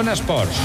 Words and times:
Zona 0.00 0.14
Esports. 0.16 0.56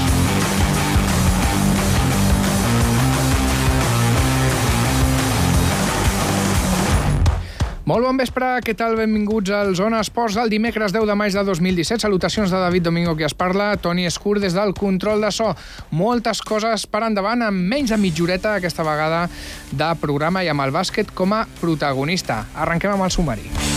Molt 7.84 8.06
bon 8.06 8.16
vespre, 8.16 8.48
què 8.64 8.72
tal? 8.72 8.96
Benvinguts 8.96 9.52
al 9.52 9.74
Zona 9.76 10.00
Esports 10.00 10.38
del 10.40 10.48
dimecres 10.48 10.96
10 10.96 11.04
de 11.04 11.18
maig 11.20 11.36
de 11.36 11.44
2017. 11.44 12.06
Salutacions 12.06 12.48
de 12.48 12.64
David 12.64 12.88
Domingo, 12.88 13.12
qui 13.12 13.28
es 13.28 13.36
parla, 13.36 13.74
Toni 13.76 14.08
Escur 14.08 14.38
des 14.40 14.56
del 14.56 14.72
control 14.72 15.20
de 15.20 15.28
so. 15.28 15.52
Moltes 15.92 16.40
coses 16.40 16.88
per 16.88 17.04
endavant, 17.04 17.44
amb 17.44 17.60
menys 17.60 17.92
de 17.92 18.00
mitja 18.00 18.24
horeta 18.24 18.56
aquesta 18.56 18.88
vegada 18.88 19.26
de 19.68 19.94
programa 20.00 20.48
i 20.48 20.48
amb 20.48 20.64
el 20.64 20.72
bàsquet 20.72 21.12
com 21.12 21.36
a 21.36 21.44
protagonista. 21.60 22.46
Arrenquem 22.56 22.96
amb 22.96 23.04
el 23.04 23.12
sumari. 23.12 23.75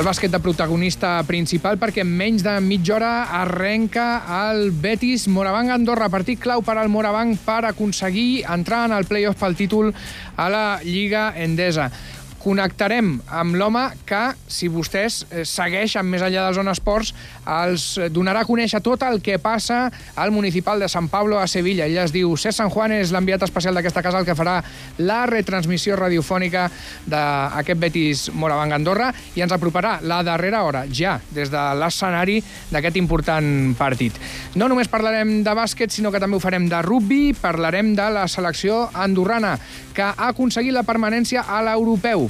El 0.00 0.06
bàsquet 0.08 0.32
de 0.32 0.38
protagonista 0.40 1.18
principal 1.28 1.76
perquè 1.76 2.00
en 2.00 2.12
menys 2.16 2.40
de 2.40 2.54
mitja 2.64 2.94
hora 2.96 3.10
arrenca 3.36 4.04
el 4.48 4.70
Betis 4.72 5.26
Morabanc 5.28 5.74
Andorra, 5.74 6.08
partit 6.08 6.40
clau 6.40 6.62
per 6.64 6.78
al 6.80 6.88
Morabanc 6.88 7.42
per 7.44 7.66
aconseguir 7.68 8.46
entrar 8.48 8.86
en 8.88 8.94
el 8.96 9.04
playoff 9.04 9.36
pel 9.42 9.58
títol 9.58 9.92
a 10.40 10.46
la 10.48 10.64
Lliga 10.80 11.26
Endesa 11.36 11.90
connectarem 12.40 13.12
amb 13.28 13.56
l'home 13.58 13.82
que, 14.08 14.22
si 14.48 14.70
vostès 14.72 15.24
eh, 15.28 15.44
segueixen 15.44 16.06
més 16.08 16.22
enllà 16.24 16.48
de 16.48 16.56
Zona 16.56 16.72
Esports, 16.76 17.12
els 17.50 17.86
donarà 18.14 18.44
a 18.44 18.48
conèixer 18.48 18.80
tot 18.84 19.02
el 19.06 19.20
que 19.24 19.38
passa 19.42 19.88
al 20.16 20.32
municipal 20.32 20.80
de 20.80 20.88
San 20.88 21.08
Pablo 21.12 21.38
a 21.40 21.46
Sevilla. 21.50 21.86
Ell 21.86 21.98
es 22.04 22.14
diu 22.14 22.32
Cés 22.40 22.56
San 22.56 22.70
Juan, 22.72 22.94
és 22.96 23.12
l'enviat 23.12 23.44
especial 23.44 23.76
d'aquesta 23.76 24.02
casa, 24.04 24.20
el 24.22 24.28
que 24.28 24.36
farà 24.38 24.58
la 25.02 25.24
retransmissió 25.28 25.98
radiofònica 26.00 26.68
d'aquest 27.10 27.80
Betis 27.80 28.24
Morabanc 28.34 28.76
Andorra 28.76 29.10
i 29.36 29.44
ens 29.44 29.52
aproparà 29.52 29.98
la 30.02 30.22
darrera 30.26 30.62
hora, 30.64 30.84
ja, 30.86 31.18
des 31.34 31.52
de 31.52 31.64
l'escenari 31.80 32.38
d'aquest 32.70 32.96
important 33.00 33.74
partit. 33.78 34.16
No 34.54 34.68
només 34.70 34.88
parlarem 34.88 35.40
de 35.44 35.56
bàsquet, 35.56 35.92
sinó 35.92 36.12
que 36.12 36.20
també 36.22 36.38
ho 36.38 36.42
farem 36.42 36.68
de 36.70 36.80
rugby, 36.86 37.34
parlarem 37.36 37.94
de 37.98 38.08
la 38.14 38.26
selecció 38.28 38.86
andorrana, 38.94 39.56
que 39.94 40.06
ha 40.06 40.30
aconseguit 40.30 40.72
la 40.72 40.86
permanència 40.86 41.44
a 41.44 41.60
l'europeu. 41.66 42.29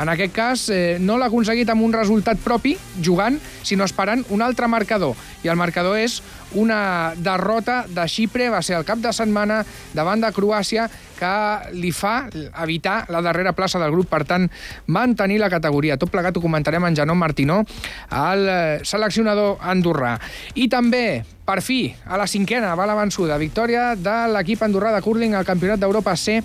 En 0.00 0.08
aquest 0.08 0.32
cas, 0.32 0.68
eh, 0.72 0.96
no 1.00 1.18
l'ha 1.18 1.28
aconseguit 1.28 1.68
amb 1.68 1.84
un 1.84 1.92
resultat 1.92 2.40
propi, 2.40 2.76
jugant, 3.04 3.38
sinó 3.62 3.84
esperant 3.84 4.24
un 4.30 4.42
altre 4.42 4.68
marcador. 4.68 5.16
I 5.44 5.50
el 5.52 5.60
marcador 5.60 5.98
és 5.98 6.22
una 6.54 7.12
derrota 7.16 7.84
de 7.88 8.06
Xipre, 8.08 8.48
va 8.52 8.62
ser 8.62 8.76
el 8.76 8.86
cap 8.88 9.00
de 9.04 9.12
setmana 9.12 9.62
davant 9.94 10.20
de 10.20 10.32
Croàcia, 10.32 10.88
que 11.22 11.72
li 11.78 11.92
fa 11.94 12.26
evitar 12.64 13.04
la 13.12 13.22
darrera 13.22 13.54
plaça 13.54 13.78
del 13.78 13.92
grup, 13.94 14.08
per 14.10 14.24
tant, 14.26 14.48
mantenir 14.86 15.38
la 15.38 15.50
categoria. 15.52 15.98
Tot 16.00 16.10
plegat 16.10 16.36
ho 16.36 16.42
comentarem 16.42 16.82
en 16.88 16.96
Janó 16.98 17.14
Martinó, 17.14 17.62
el 18.10 18.48
eh, 18.48 18.80
seleccionador 18.82 19.62
andorrà. 19.62 20.16
I 20.58 20.66
també, 20.72 21.22
per 21.46 21.60
fi, 21.62 21.84
a 22.06 22.18
la 22.18 22.26
cinquena, 22.26 22.74
va 22.78 22.88
la 22.90 22.98
vençuda. 22.98 23.38
Victòria 23.38 23.92
de 23.94 24.18
l'equip 24.34 24.64
andorrà 24.66 24.94
de 24.96 25.02
curling 25.04 25.36
al 25.38 25.46
Campionat 25.46 25.82
d'Europa 25.82 26.16
C 26.16 26.40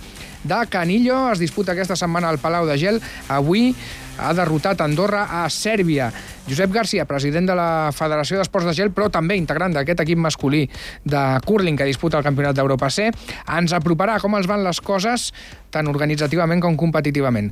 de 0.48 0.62
Canillo. 0.70 1.32
Es 1.32 1.42
disputa 1.42 1.74
aquesta 1.74 1.98
setmana 1.98 2.30
al 2.30 2.40
Palau 2.42 2.68
de 2.70 2.78
Gel. 2.78 3.02
Avui 3.38 3.70
ha 4.18 4.34
derrotat 4.34 4.82
Andorra 4.82 5.28
a 5.44 5.46
Sèrbia. 5.54 6.10
Josep 6.48 6.72
Garcia, 6.74 7.06
president 7.06 7.50
de 7.50 7.56
la 7.58 7.92
Federació 7.94 8.40
d'Esports 8.40 8.70
de 8.70 8.74
Gel, 8.78 8.92
però 8.96 9.10
també 9.14 9.38
integrant 9.38 9.76
d'aquest 9.76 10.02
equip 10.06 10.20
masculí 10.24 10.64
de 11.06 11.24
curling 11.46 11.78
que 11.78 11.88
disputa 11.88 12.18
el 12.18 12.26
Campionat 12.26 12.58
d'Europa 12.58 12.90
C, 12.94 13.12
ens 13.12 13.76
aproparà 13.76 14.18
com 14.24 14.38
els 14.40 14.48
van 14.50 14.64
les 14.66 14.82
coses 14.82 15.32
tant 15.74 15.92
organitzativament 15.92 16.64
com 16.64 16.80
competitivament. 16.80 17.52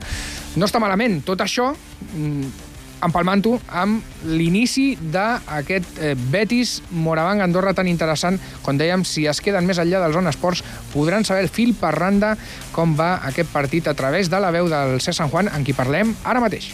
No 0.56 0.70
està 0.70 0.82
malament. 0.82 1.20
Tot 1.28 1.44
això 1.44 1.74
mm, 1.76 2.65
empalmant-ho 3.04 3.58
amb 3.82 4.04
l'inici 4.30 4.94
d'aquest 5.12 6.00
eh, 6.00 6.14
Betis 6.16 6.78
Morabanc 6.92 7.44
Andorra 7.44 7.76
tan 7.76 7.90
interessant. 7.92 8.40
Com 8.66 8.80
dèiem, 8.80 9.04
si 9.08 9.28
es 9.28 9.42
queden 9.44 9.68
més 9.68 9.82
enllà 9.82 10.02
del 10.04 10.16
zona 10.16 10.34
esports, 10.34 10.64
podran 10.94 11.28
saber 11.28 11.46
el 11.46 11.52
fil 11.52 11.76
per 11.78 11.96
randa 11.98 12.36
com 12.76 12.96
va 12.96 13.16
aquest 13.28 13.52
partit 13.54 13.88
a 13.88 13.96
través 13.98 14.32
de 14.32 14.40
la 14.40 14.52
veu 14.56 14.70
del 14.72 15.00
C. 15.02 15.14
San 15.14 15.30
Juan, 15.34 15.52
en 15.52 15.68
qui 15.68 15.76
parlem 15.76 16.16
ara 16.24 16.44
mateix. 16.44 16.74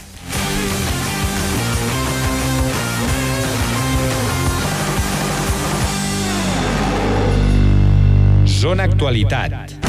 Zona 8.62 8.84
Actualitat. 8.84 9.81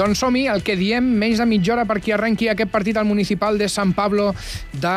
Doncs 0.00 0.16
som-hi, 0.22 0.46
el 0.48 0.62
que 0.64 0.78
diem, 0.80 1.04
menys 1.20 1.42
de 1.42 1.44
mitja 1.44 1.74
hora 1.74 1.82
perquè 1.84 2.14
arrenqui 2.16 2.46
aquest 2.48 2.70
partit 2.72 2.96
al 2.96 3.04
municipal 3.04 3.58
de 3.60 3.66
San 3.68 3.90
Pablo 3.92 4.30
de 4.72 4.94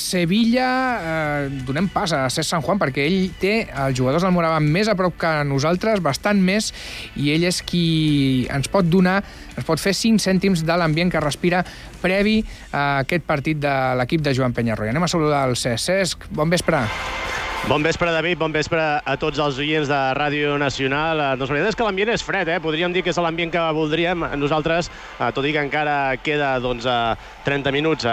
Sevilla. 0.00 0.70
Eh, 0.96 1.50
donem 1.68 1.90
pas 1.92 2.14
a 2.16 2.22
Cés 2.32 2.48
San 2.48 2.64
Juan 2.64 2.80
perquè 2.80 3.04
ell 3.04 3.34
té 3.36 3.66
els 3.68 3.98
jugadors 4.00 4.24
del 4.24 4.32
Moravan 4.32 4.64
més 4.64 4.88
a 4.88 4.96
prop 4.96 5.18
que 5.20 5.34
nosaltres, 5.44 6.00
bastant 6.00 6.40
més, 6.40 6.70
i 7.20 7.34
ell 7.36 7.44
és 7.44 7.60
qui 7.68 8.48
ens 8.48 8.72
pot 8.72 8.88
donar, 8.88 9.18
ens 9.58 9.68
pot 9.68 9.82
fer 9.82 9.92
5 9.92 10.24
cèntims 10.24 10.64
de 10.64 10.80
l'ambient 10.80 11.12
que 11.12 11.20
respira 11.20 11.60
previ 12.00 12.38
a 12.72 13.02
aquest 13.04 13.28
partit 13.28 13.60
de 13.60 13.76
l'equip 14.00 14.24
de 14.24 14.32
Joan 14.40 14.56
Penyarroia. 14.56 14.96
Anem 14.96 15.04
a 15.04 15.12
saludar 15.18 15.50
el 15.50 15.60
Cés. 15.60 15.84
Cesc, 15.84 16.30
bon 16.32 16.48
vespre. 16.48 16.86
Bon 17.64 17.82
vespre, 17.82 18.12
David. 18.12 18.38
Bon 18.38 18.52
vespre 18.54 18.78
a 18.78 19.14
tots 19.18 19.40
els 19.42 19.56
oients 19.58 19.88
de 19.90 19.96
Ràdio 20.14 20.52
Nacional. 20.60 21.18
Eh, 21.18 21.30
doncs 21.40 21.50
la 21.50 21.56
veritat 21.56 21.72
és 21.72 21.78
que 21.78 21.86
l'ambient 21.86 22.12
és 22.12 22.22
fred, 22.22 22.46
eh? 22.52 22.60
Podríem 22.62 22.92
dir 22.94 23.02
que 23.02 23.10
és 23.10 23.18
l'ambient 23.18 23.50
que 23.50 23.62
voldríem 23.74 24.22
nosaltres, 24.38 24.86
eh, 25.18 25.30
tot 25.34 25.42
i 25.48 25.50
que 25.50 25.64
encara 25.64 26.14
queda 26.22 26.60
doncs, 26.62 26.86
30 27.42 27.72
minuts, 27.74 28.06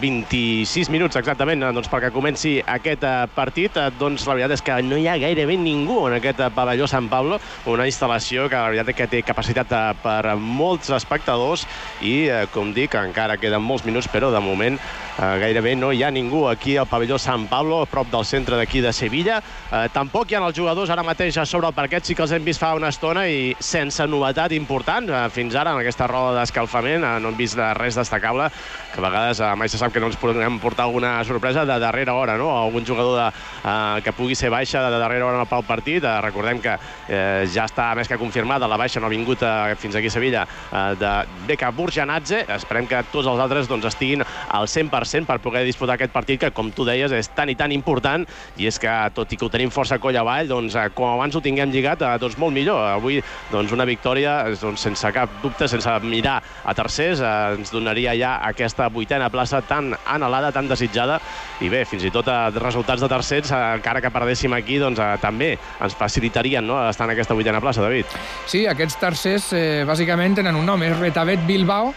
26 0.00 0.90
minuts 0.90 1.14
exactament, 1.20 1.62
doncs, 1.70 1.90
perquè 1.92 2.10
comenci 2.10 2.56
aquest 2.66 3.06
partit. 3.36 3.78
Doncs 4.00 4.26
la 4.26 4.34
veritat 4.34 4.56
és 4.58 4.62
que 4.66 4.80
no 4.82 4.98
hi 4.98 5.06
ha 5.06 5.18
gairebé 5.22 5.56
ningú 5.56 6.08
en 6.08 6.18
aquest 6.18 6.42
pavelló 6.56 6.88
Sant 6.90 7.08
Pablo, 7.08 7.38
una 7.66 7.86
instal·lació 7.86 8.48
que 8.48 8.58
la 8.58 8.72
veritat 8.72 8.90
és 8.90 8.96
que 8.96 9.06
té 9.06 9.22
capacitat 9.22 9.70
per 10.02 10.34
molts 10.34 10.90
espectadors 10.90 11.66
i, 12.02 12.26
com 12.50 12.74
dic, 12.74 12.98
encara 12.98 13.38
queden 13.38 13.62
molts 13.62 13.86
minuts, 13.86 14.10
però 14.10 14.32
de 14.34 14.42
moment 14.42 14.80
gairebé 15.14 15.76
no 15.78 15.92
hi 15.92 16.02
ha 16.02 16.10
ningú 16.10 16.48
aquí 16.48 16.76
al 16.76 16.90
pavelló 16.90 17.18
Sant 17.22 17.46
Pablo, 17.46 17.84
prop 17.86 18.10
del 18.10 18.24
centre 18.26 18.53
d'aquí 18.58 18.80
de 18.84 18.92
Sevilla. 18.92 19.40
Eh, 19.70 19.86
tampoc 19.94 20.30
hi 20.30 20.38
ha 20.38 20.42
els 20.44 20.56
jugadors 20.56 20.90
ara 20.90 21.04
mateix 21.06 21.38
a 21.38 21.46
sobre 21.46 21.68
el 21.68 21.76
parquet, 21.76 22.04
sí 22.04 22.14
que 22.14 22.24
els 22.24 22.32
hem 22.32 22.44
vist 22.44 22.62
fa 22.62 22.74
una 22.78 22.90
estona 22.92 23.26
i 23.28 23.54
sense 23.60 24.06
novetat 24.06 24.52
important. 24.56 25.10
Eh, 25.10 25.24
fins 25.34 25.54
ara, 25.54 25.74
en 25.74 25.82
aquesta 25.82 26.08
roda 26.10 26.38
d'escalfament, 26.40 27.04
eh, 27.04 27.18
no 27.20 27.32
hem 27.32 27.38
vist 27.38 27.58
res 27.78 27.98
destacable, 27.98 28.50
que 28.94 29.00
a 29.00 29.04
vegades 29.04 29.40
eh, 29.40 29.50
mai 29.56 29.68
se 29.68 29.78
sap 29.80 29.92
que 29.92 30.00
no 30.02 30.10
ens 30.10 30.18
podem 30.20 30.58
portar 30.62 30.86
alguna 30.86 31.16
sorpresa 31.24 31.64
de 31.66 31.78
darrera 31.80 32.14
hora, 32.14 32.36
no? 32.38 32.50
algun 32.56 32.86
jugador 32.86 33.18
de, 33.18 33.28
eh, 33.64 34.02
que 34.04 34.12
pugui 34.12 34.34
ser 34.38 34.50
baixa 34.50 34.82
de 34.84 34.98
darrera 34.98 35.26
hora 35.26 35.44
pel 35.50 35.64
partit. 35.66 36.04
Eh, 36.04 36.20
recordem 36.22 36.60
que 36.62 36.76
eh, 37.08 37.44
ja 37.52 37.66
està 37.68 37.90
més 37.98 38.08
que 38.08 38.18
confirmada 38.20 38.68
la 38.70 38.78
baixa, 38.80 39.00
no 39.00 39.08
ha 39.08 39.12
vingut 39.12 39.42
eh, 39.42 39.74
fins 39.80 39.96
aquí 39.98 40.12
a 40.12 40.14
Sevilla, 40.14 40.46
eh, 40.70 40.94
de 41.00 41.12
Beka 41.48 41.70
Burjanadze. 41.74 42.44
Esperem 42.56 42.88
que 42.90 43.02
tots 43.12 43.28
els 43.30 43.40
altres 43.40 43.68
doncs, 43.70 43.88
estiguin 43.90 44.24
al 44.24 44.68
100% 44.70 45.26
per 45.28 45.40
poder 45.42 45.64
disputar 45.66 45.98
aquest 45.98 46.14
partit 46.14 46.40
que, 46.40 46.52
com 46.54 46.70
tu 46.74 46.86
deies, 46.86 47.12
és 47.12 47.30
tan 47.34 47.50
i 47.50 47.58
tan 47.58 47.72
important 47.74 48.26
i 48.56 48.68
és 48.70 48.78
que, 48.80 48.92
tot 49.14 49.32
i 49.32 49.38
que 49.38 49.46
ho 49.46 49.50
tenim 49.52 49.72
força 49.74 49.98
coll 50.02 50.16
avall, 50.20 50.48
doncs, 50.48 50.76
eh, 50.78 50.88
com 50.94 51.08
abans 51.10 51.34
ho 51.34 51.42
tinguem 51.44 51.70
lligat, 51.72 52.02
eh, 52.02 52.18
doncs 52.22 52.38
molt 52.38 52.54
millor. 52.54 52.80
Avui, 52.94 53.20
doncs, 53.50 53.72
una 53.72 53.86
victòria, 53.88 54.36
doncs, 54.60 54.84
sense 54.86 55.12
cap 55.12 55.40
dubte, 55.42 55.68
sense 55.68 55.90
mirar 56.04 56.40
a 56.64 56.74
tercers, 56.74 57.20
eh, 57.20 57.54
ens 57.58 57.72
donaria 57.74 58.14
ja 58.18 58.36
aquesta 58.46 58.88
vuitena 58.88 59.30
plaça 59.30 59.62
tan 59.62 59.94
anhelada, 60.06 60.52
tan 60.52 60.68
desitjada, 60.68 61.20
i 61.60 61.68
bé, 61.68 61.84
fins 61.84 62.04
i 62.04 62.12
tot 62.14 62.28
eh, 62.28 62.50
resultats 62.58 63.02
de 63.02 63.10
tercers, 63.10 63.50
eh, 63.50 63.62
encara 63.78 64.00
que 64.00 64.12
perdéssim 64.14 64.52
aquí, 64.52 64.78
doncs 64.82 65.00
eh, 65.00 65.14
també 65.22 65.54
ens 65.54 65.96
facilitarien 65.98 66.66
no, 66.66 66.80
estar 66.88 67.08
en 67.08 67.14
aquesta 67.14 67.34
vuitena 67.34 67.62
plaça, 67.64 67.82
David. 67.82 68.06
Sí, 68.50 68.66
aquests 68.70 68.98
tercers 69.00 69.52
eh, 69.56 69.84
bàsicament 69.88 70.38
tenen 70.40 70.56
un 70.58 70.66
nom, 70.66 70.82
és 70.82 70.96
Retabet 70.98 71.42
Bilbao, 71.46 71.94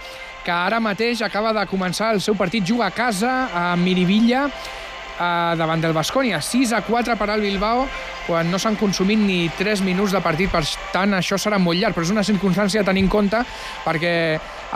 que 0.48 0.54
ara 0.56 0.80
mateix 0.80 1.22
acaba 1.26 1.52
de 1.52 1.66
començar 1.68 2.14
el 2.16 2.22
seu 2.24 2.36
partit, 2.40 2.64
juga 2.64 2.88
a 2.88 2.96
casa, 2.96 3.50
a 3.52 3.76
Miribilla, 3.76 4.46
eh, 5.18 5.56
davant 5.58 5.81
del 5.81 5.96
Bascònia. 5.98 6.42
6 6.42 6.74
a 6.78 6.81
4 6.86 7.18
per 7.18 7.30
al 7.30 7.42
Bilbao, 7.42 7.88
quan 8.28 8.52
no 8.52 8.60
s'han 8.60 8.78
consumit 8.80 9.19
ni 9.19 9.40
3 9.58 9.84
minuts 9.86 10.14
de 10.16 10.22
partit, 10.22 10.52
per 10.52 10.64
tant 10.94 11.18
això 11.18 11.40
serà 11.42 11.60
molt 11.60 11.80
llarg, 11.80 11.96
però 11.96 12.06
és 12.06 12.14
una 12.14 12.25
circumstància 12.28 12.81
a 12.81 12.88
tenir 12.88 13.06
en 13.06 13.10
compte 13.12 13.44
perquè 13.86 14.14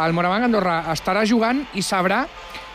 el 0.01 0.13
Morabanc 0.15 0.47
Andorra 0.47 0.81
estarà 0.93 1.25
jugant 1.27 1.65
i 1.75 1.83
sabrà 1.83 2.25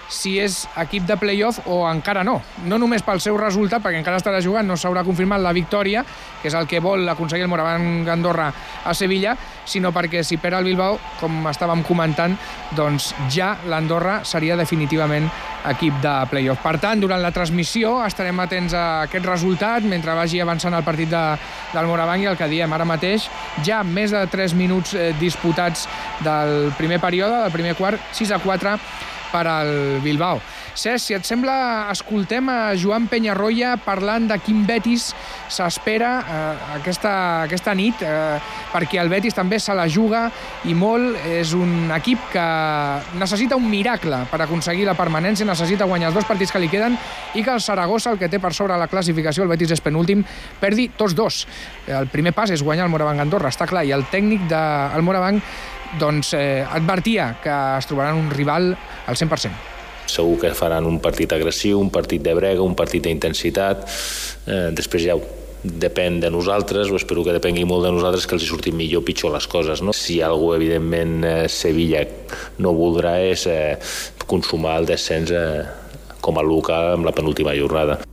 si 0.08 0.36
és 0.38 0.62
equip 0.78 1.06
de 1.06 1.16
playoff 1.18 1.66
o 1.66 1.82
encara 1.88 2.24
no. 2.26 2.38
No 2.66 2.78
només 2.78 3.04
pel 3.06 3.20
seu 3.22 3.36
resultat, 3.40 3.82
perquè 3.82 4.00
encara 4.00 4.20
estarà 4.20 4.40
jugant, 4.44 4.66
no 4.66 4.76
s'haurà 4.78 5.04
confirmat 5.06 5.42
la 5.42 5.54
victòria, 5.56 6.04
que 6.42 6.48
és 6.50 6.54
el 6.54 6.68
que 6.70 6.80
vol 6.82 7.08
aconseguir 7.08 7.46
el 7.46 7.50
Moraván 7.50 8.06
Andorra 8.08 8.52
a 8.84 8.94
Sevilla, 8.94 9.36
sinó 9.66 9.92
perquè 9.92 10.22
si 10.22 10.38
per 10.38 10.54
al 10.54 10.66
Bilbao, 10.66 10.98
com 11.20 11.50
estàvem 11.50 11.82
comentant, 11.86 12.36
doncs 12.76 13.12
ja 13.32 13.56
l'Andorra 13.66 14.20
seria 14.24 14.56
definitivament 14.56 15.28
equip 15.66 15.98
de 16.02 16.14
playoff. 16.30 16.62
Per 16.62 16.76
tant, 16.82 17.00
durant 17.02 17.20
la 17.22 17.32
transmissió 17.34 17.96
estarem 18.06 18.38
atents 18.44 18.76
a 18.76 18.84
aquest 19.08 19.26
resultat 19.26 19.86
mentre 19.88 20.14
vagi 20.14 20.38
avançant 20.42 20.76
el 20.78 20.86
partit 20.86 21.10
de, 21.10 21.24
del 21.74 21.90
Moraván 21.90 22.22
i 22.22 22.30
el 22.30 22.38
que 22.38 22.48
diem 22.50 22.72
ara 22.72 22.86
mateix, 22.86 23.26
ja 23.66 23.82
més 23.82 24.14
de 24.14 24.22
3 24.30 24.54
minuts 24.54 24.94
eh, 24.94 25.10
disputats 25.18 25.88
del 26.22 26.70
primer 26.78 27.00
període, 27.02 27.42
del 27.42 27.54
primer 27.54 27.74
quart, 27.78 28.00
6 28.14 28.36
a 28.36 28.40
4 28.44 28.76
per 29.36 29.46
al 29.50 30.00
Bilbao. 30.00 30.40
Cesc, 30.76 31.02
si 31.06 31.14
et 31.16 31.24
sembla, 31.24 31.88
escoltem 31.92 32.48
a 32.52 32.74
Joan 32.76 33.06
Penyarroia 33.08 33.74
parlant 33.80 34.26
de 34.28 34.36
quin 34.44 34.62
Betis 34.68 35.10
s'espera 35.52 36.10
eh, 36.20 36.64
aquesta, 36.76 37.12
aquesta 37.46 37.72
nit, 37.76 38.02
eh, 38.04 38.36
perquè 38.72 39.00
el 39.00 39.12
Betis 39.12 39.36
també 39.36 39.60
se 39.60 39.76
la 39.76 39.86
juga 39.88 40.26
i 40.68 40.74
molt. 40.76 41.16
És 41.36 41.52
un 41.56 41.90
equip 41.96 42.28
que 42.32 42.46
necessita 43.20 43.56
un 43.56 43.68
miracle 43.70 44.22
per 44.30 44.40
aconseguir 44.44 44.84
la 44.88 44.96
permanència, 44.98 45.48
necessita 45.48 45.88
guanyar 45.88 46.10
els 46.10 46.18
dos 46.20 46.28
partits 46.28 46.52
que 46.52 46.60
li 46.62 46.70
queden 46.72 46.96
i 47.34 47.44
que 47.44 47.52
el 47.52 47.64
Saragossa, 47.64 48.12
el 48.12 48.20
que 48.20 48.30
té 48.32 48.40
per 48.42 48.52
sobre 48.56 48.76
la 48.76 48.88
classificació, 48.92 49.44
el 49.44 49.52
Betis 49.52 49.76
és 49.76 49.84
penúltim, 49.84 50.24
perdi 50.60 50.90
tots 50.96 51.16
dos. 51.16 51.44
El 51.86 52.08
primer 52.12 52.34
pas 52.36 52.52
és 52.52 52.64
guanyar 52.64 52.86
el 52.88 52.92
Morabanc 52.92 53.24
Andorra, 53.24 53.52
està 53.52 53.68
clar, 53.68 53.84
i 53.86 53.94
el 53.96 54.04
tècnic 54.12 54.44
del 54.50 55.04
Morabanc 55.06 55.75
doncs, 55.98 56.34
eh, 56.34 56.64
advertia 56.64 57.36
que 57.42 57.54
es 57.78 57.86
trobaran 57.86 58.16
un 58.16 58.30
rival 58.30 58.76
al 59.06 59.16
100%. 59.16 59.74
Segur 60.06 60.38
que 60.40 60.52
faran 60.54 60.86
un 60.86 61.00
partit 61.02 61.32
agressiu, 61.34 61.80
un 61.80 61.90
partit 61.90 62.22
de 62.22 62.34
brega, 62.34 62.62
un 62.62 62.76
partit 62.78 63.02
d'intensitat. 63.02 63.82
Eh, 64.46 64.70
després 64.72 65.02
ja 65.08 65.18
depèn 65.66 66.20
de 66.20 66.30
nosaltres, 66.30 66.90
o 66.90 66.96
espero 66.96 67.24
que 67.26 67.34
depengui 67.34 67.66
molt 67.66 67.86
de 67.86 67.92
nosaltres, 67.96 68.26
que 68.26 68.36
els 68.38 68.46
hi 68.46 68.50
surtin 68.50 68.76
millor 68.78 69.02
o 69.02 69.06
pitjor 69.06 69.34
les 69.34 69.48
coses. 69.50 69.82
No? 69.82 69.92
Si 69.96 70.20
algú, 70.22 70.52
evidentment, 70.54 71.18
eh, 71.24 71.48
Sevilla 71.48 72.04
no 72.62 72.74
voldrà 72.76 73.18
és 73.26 73.46
eh, 73.50 73.76
consumar 74.26 74.78
el 74.80 74.86
descens 74.86 75.34
eh, 75.34 75.64
com 76.20 76.38
a 76.38 76.46
local 76.46 76.94
amb 76.96 77.06
la 77.06 77.14
penúltima 77.14 77.54
jornada. 77.58 78.05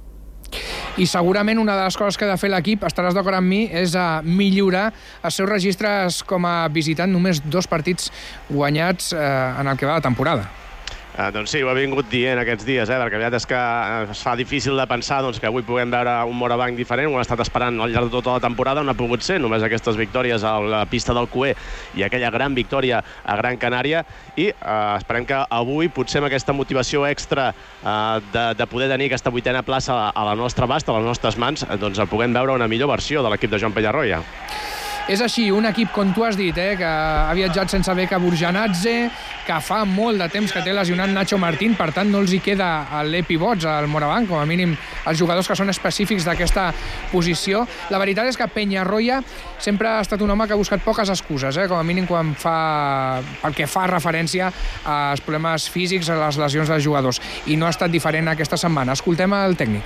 I 0.93 1.07
segurament 1.09 1.57
una 1.57 1.73
de 1.73 1.87
les 1.87 1.95
coses 1.97 2.19
que 2.19 2.27
ha 2.27 2.33
de 2.35 2.37
fer 2.37 2.51
l'equip, 2.53 2.83
estaràs 2.85 3.15
d'acord 3.17 3.39
amb 3.39 3.49
mi, 3.49 3.63
és 3.65 3.95
a 3.97 4.21
millorar 4.21 4.91
els 5.25 5.39
seus 5.39 5.49
registres 5.49 6.21
com 6.29 6.45
a 6.45 6.67
visitant, 6.69 7.09
només 7.09 7.41
dos 7.41 7.65
partits 7.65 8.11
guanyats 8.51 9.09
eh, 9.17 9.23
en 9.57 9.73
el 9.73 9.79
que 9.79 9.89
va 9.89 9.97
de 9.97 10.05
temporada. 10.05 10.62
Uh, 11.13 11.27
doncs 11.29 11.51
sí, 11.53 11.59
ho 11.61 11.69
ha 11.69 11.75
vingut 11.77 12.07
dient 12.09 12.39
aquests 12.41 12.65
dies, 12.65 12.89
eh, 12.89 12.95
perquè 12.97 13.19
la 13.19 13.27
veritat 13.27 13.35
és 13.37 13.45
que 13.45 13.57
eh, 13.57 14.07
es 14.09 14.21
fa 14.25 14.31
difícil 14.33 14.79
de 14.79 14.85
pensar 14.89 15.19
doncs, 15.21 15.37
que 15.37 15.45
avui 15.45 15.61
puguem 15.61 15.91
veure 15.93 16.15
un 16.25 16.39
Morabanc 16.39 16.73
diferent, 16.73 17.11
ho 17.11 17.19
han 17.19 17.21
estat 17.21 17.43
esperant 17.43 17.77
al 17.77 17.93
llarg 17.93 18.09
de 18.09 18.15
tota 18.15 18.33
la 18.33 18.41
temporada, 18.41 18.81
no 18.81 18.95
ha 18.95 18.97
pogut 18.97 19.21
ser, 19.21 19.37
només 19.43 19.61
aquestes 19.61 19.99
victòries 19.99 20.41
a 20.41 20.55
la 20.57 20.81
pista 20.89 21.13
del 21.13 21.29
Cué 21.29 21.53
i 21.93 22.01
aquella 22.01 22.33
gran 22.33 22.57
victòria 22.57 23.03
a 23.23 23.37
Gran 23.37 23.61
Canària, 23.61 24.01
i 24.33 24.49
uh, 24.49 24.97
esperem 24.97 25.29
que 25.29 25.37
avui, 25.53 25.91
potser 25.93 26.23
amb 26.23 26.31
aquesta 26.31 26.55
motivació 26.57 27.05
extra 27.05 27.51
uh, 27.53 28.17
de, 28.33 28.47
de 28.57 28.67
poder 28.71 28.89
tenir 28.89 29.11
aquesta 29.11 29.29
vuitena 29.29 29.61
plaça 29.61 30.07
a 30.09 30.29
la 30.31 30.33
nostra 30.33 30.65
abast, 30.65 30.89
a 30.89 30.97
les 30.97 31.11
nostres 31.13 31.37
mans, 31.37 31.67
doncs 31.77 32.01
el 32.01 32.09
puguem 32.09 32.33
veure 32.33 32.57
una 32.57 32.71
millor 32.71 32.89
versió 32.95 33.21
de 33.21 33.29
l'equip 33.29 33.53
de 33.53 33.61
Joan 33.61 33.77
Pellarroia. 33.77 34.23
És 35.11 35.19
així, 35.19 35.49
un 35.51 35.65
equip, 35.67 35.89
com 35.91 36.13
tu 36.15 36.23
has 36.23 36.37
dit, 36.39 36.55
eh, 36.57 36.77
que 36.79 36.87
ha 36.87 37.33
viatjat 37.35 37.73
sense 37.73 37.91
beca 37.93 38.15
Burjanadze, 38.23 39.09
que 39.43 39.57
fa 39.59 39.81
molt 39.83 40.21
de 40.21 40.29
temps 40.31 40.51
que 40.51 40.61
té 40.63 40.71
lesionat 40.71 41.11
Nacho 41.11 41.35
Martín, 41.37 41.75
per 41.75 41.89
tant 41.91 42.07
no 42.07 42.21
els 42.23 42.31
hi 42.31 42.39
queda 42.39 43.03
l'Epibots 43.03 43.67
al 43.67 43.89
Morabanc, 43.91 44.29
com 44.29 44.39
a 44.39 44.47
mínim 44.47 44.77
els 45.03 45.19
jugadors 45.19 45.49
que 45.51 45.59
són 45.59 45.73
específics 45.73 46.23
d'aquesta 46.23 46.69
posició. 47.11 47.65
La 47.91 47.99
veritat 47.99 48.31
és 48.31 48.39
que 48.39 48.47
Peñarroya 48.47 49.19
sempre 49.59 49.91
ha 49.91 49.99
estat 49.99 50.23
un 50.23 50.31
home 50.31 50.47
que 50.47 50.55
ha 50.55 50.61
buscat 50.61 50.79
poques 50.81 51.11
excuses, 51.11 51.57
eh, 51.57 51.67
com 51.67 51.77
a 51.77 51.83
mínim 51.83 52.07
quan 52.07 52.33
fa, 52.33 53.19
pel 53.41 53.59
que 53.59 53.67
fa 53.67 53.87
referència 53.91 54.53
als 54.85 55.19
problemes 55.19 55.67
físics, 55.69 56.09
a 56.09 56.21
les 56.25 56.39
lesions 56.39 56.71
dels 56.71 56.83
jugadors. 56.83 57.19
I 57.47 57.59
no 57.59 57.67
ha 57.67 57.75
estat 57.75 57.91
diferent 57.91 58.31
aquesta 58.31 58.55
setmana. 58.55 58.95
Escoltem 58.95 59.33
el 59.33 59.57
tècnic. 59.59 59.83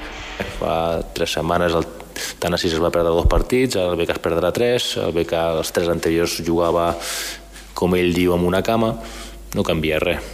Fa 0.60 1.02
tres 1.18 1.34
setmanes 1.34 1.74
el 1.74 2.06
6 2.18 2.74
es 2.74 2.81
va 2.84 2.92
perdre 2.92 3.14
dos 3.14 3.28
partits, 3.30 3.78
el 3.80 3.96
BK 4.00 4.18
es 4.18 4.22
perdrà 4.24 4.52
tres, 4.56 4.96
el 5.02 5.14
BK 5.16 5.42
els 5.62 5.72
tres 5.75 5.90
anteriors 5.94 6.40
jugava, 6.46 6.92
com 7.78 7.96
ell 7.96 8.14
diu, 8.16 8.34
amb 8.34 8.48
una 8.48 8.64
cama, 8.66 8.96
no 9.56 9.64
canvia 9.64 10.00
res. 10.04 10.34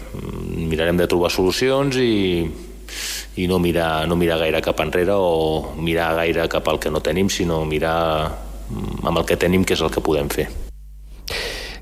Mirarem 0.55 0.97
de 0.97 1.07
trobar 1.07 1.31
solucions 1.33 1.97
i, 1.99 2.43
i 3.37 3.47
no 3.47 3.59
mirar, 3.59 4.07
no 4.07 4.17
mirar 4.19 4.39
gaire 4.41 4.61
cap 4.65 4.81
enrere 4.83 5.15
o 5.17 5.73
mirar 5.77 6.13
gaire 6.21 6.47
cap 6.51 6.67
al 6.69 6.79
que 6.79 6.91
no 6.93 7.03
tenim, 7.03 7.29
sinó 7.29 7.63
mirar 7.65 7.97
amb 9.03 9.17
el 9.17 9.25
que 9.25 9.37
tenim, 9.37 9.65
que 9.65 9.75
és 9.77 9.83
el 9.83 9.91
que 9.93 10.03
podem 10.03 10.29
fer. 10.33 10.47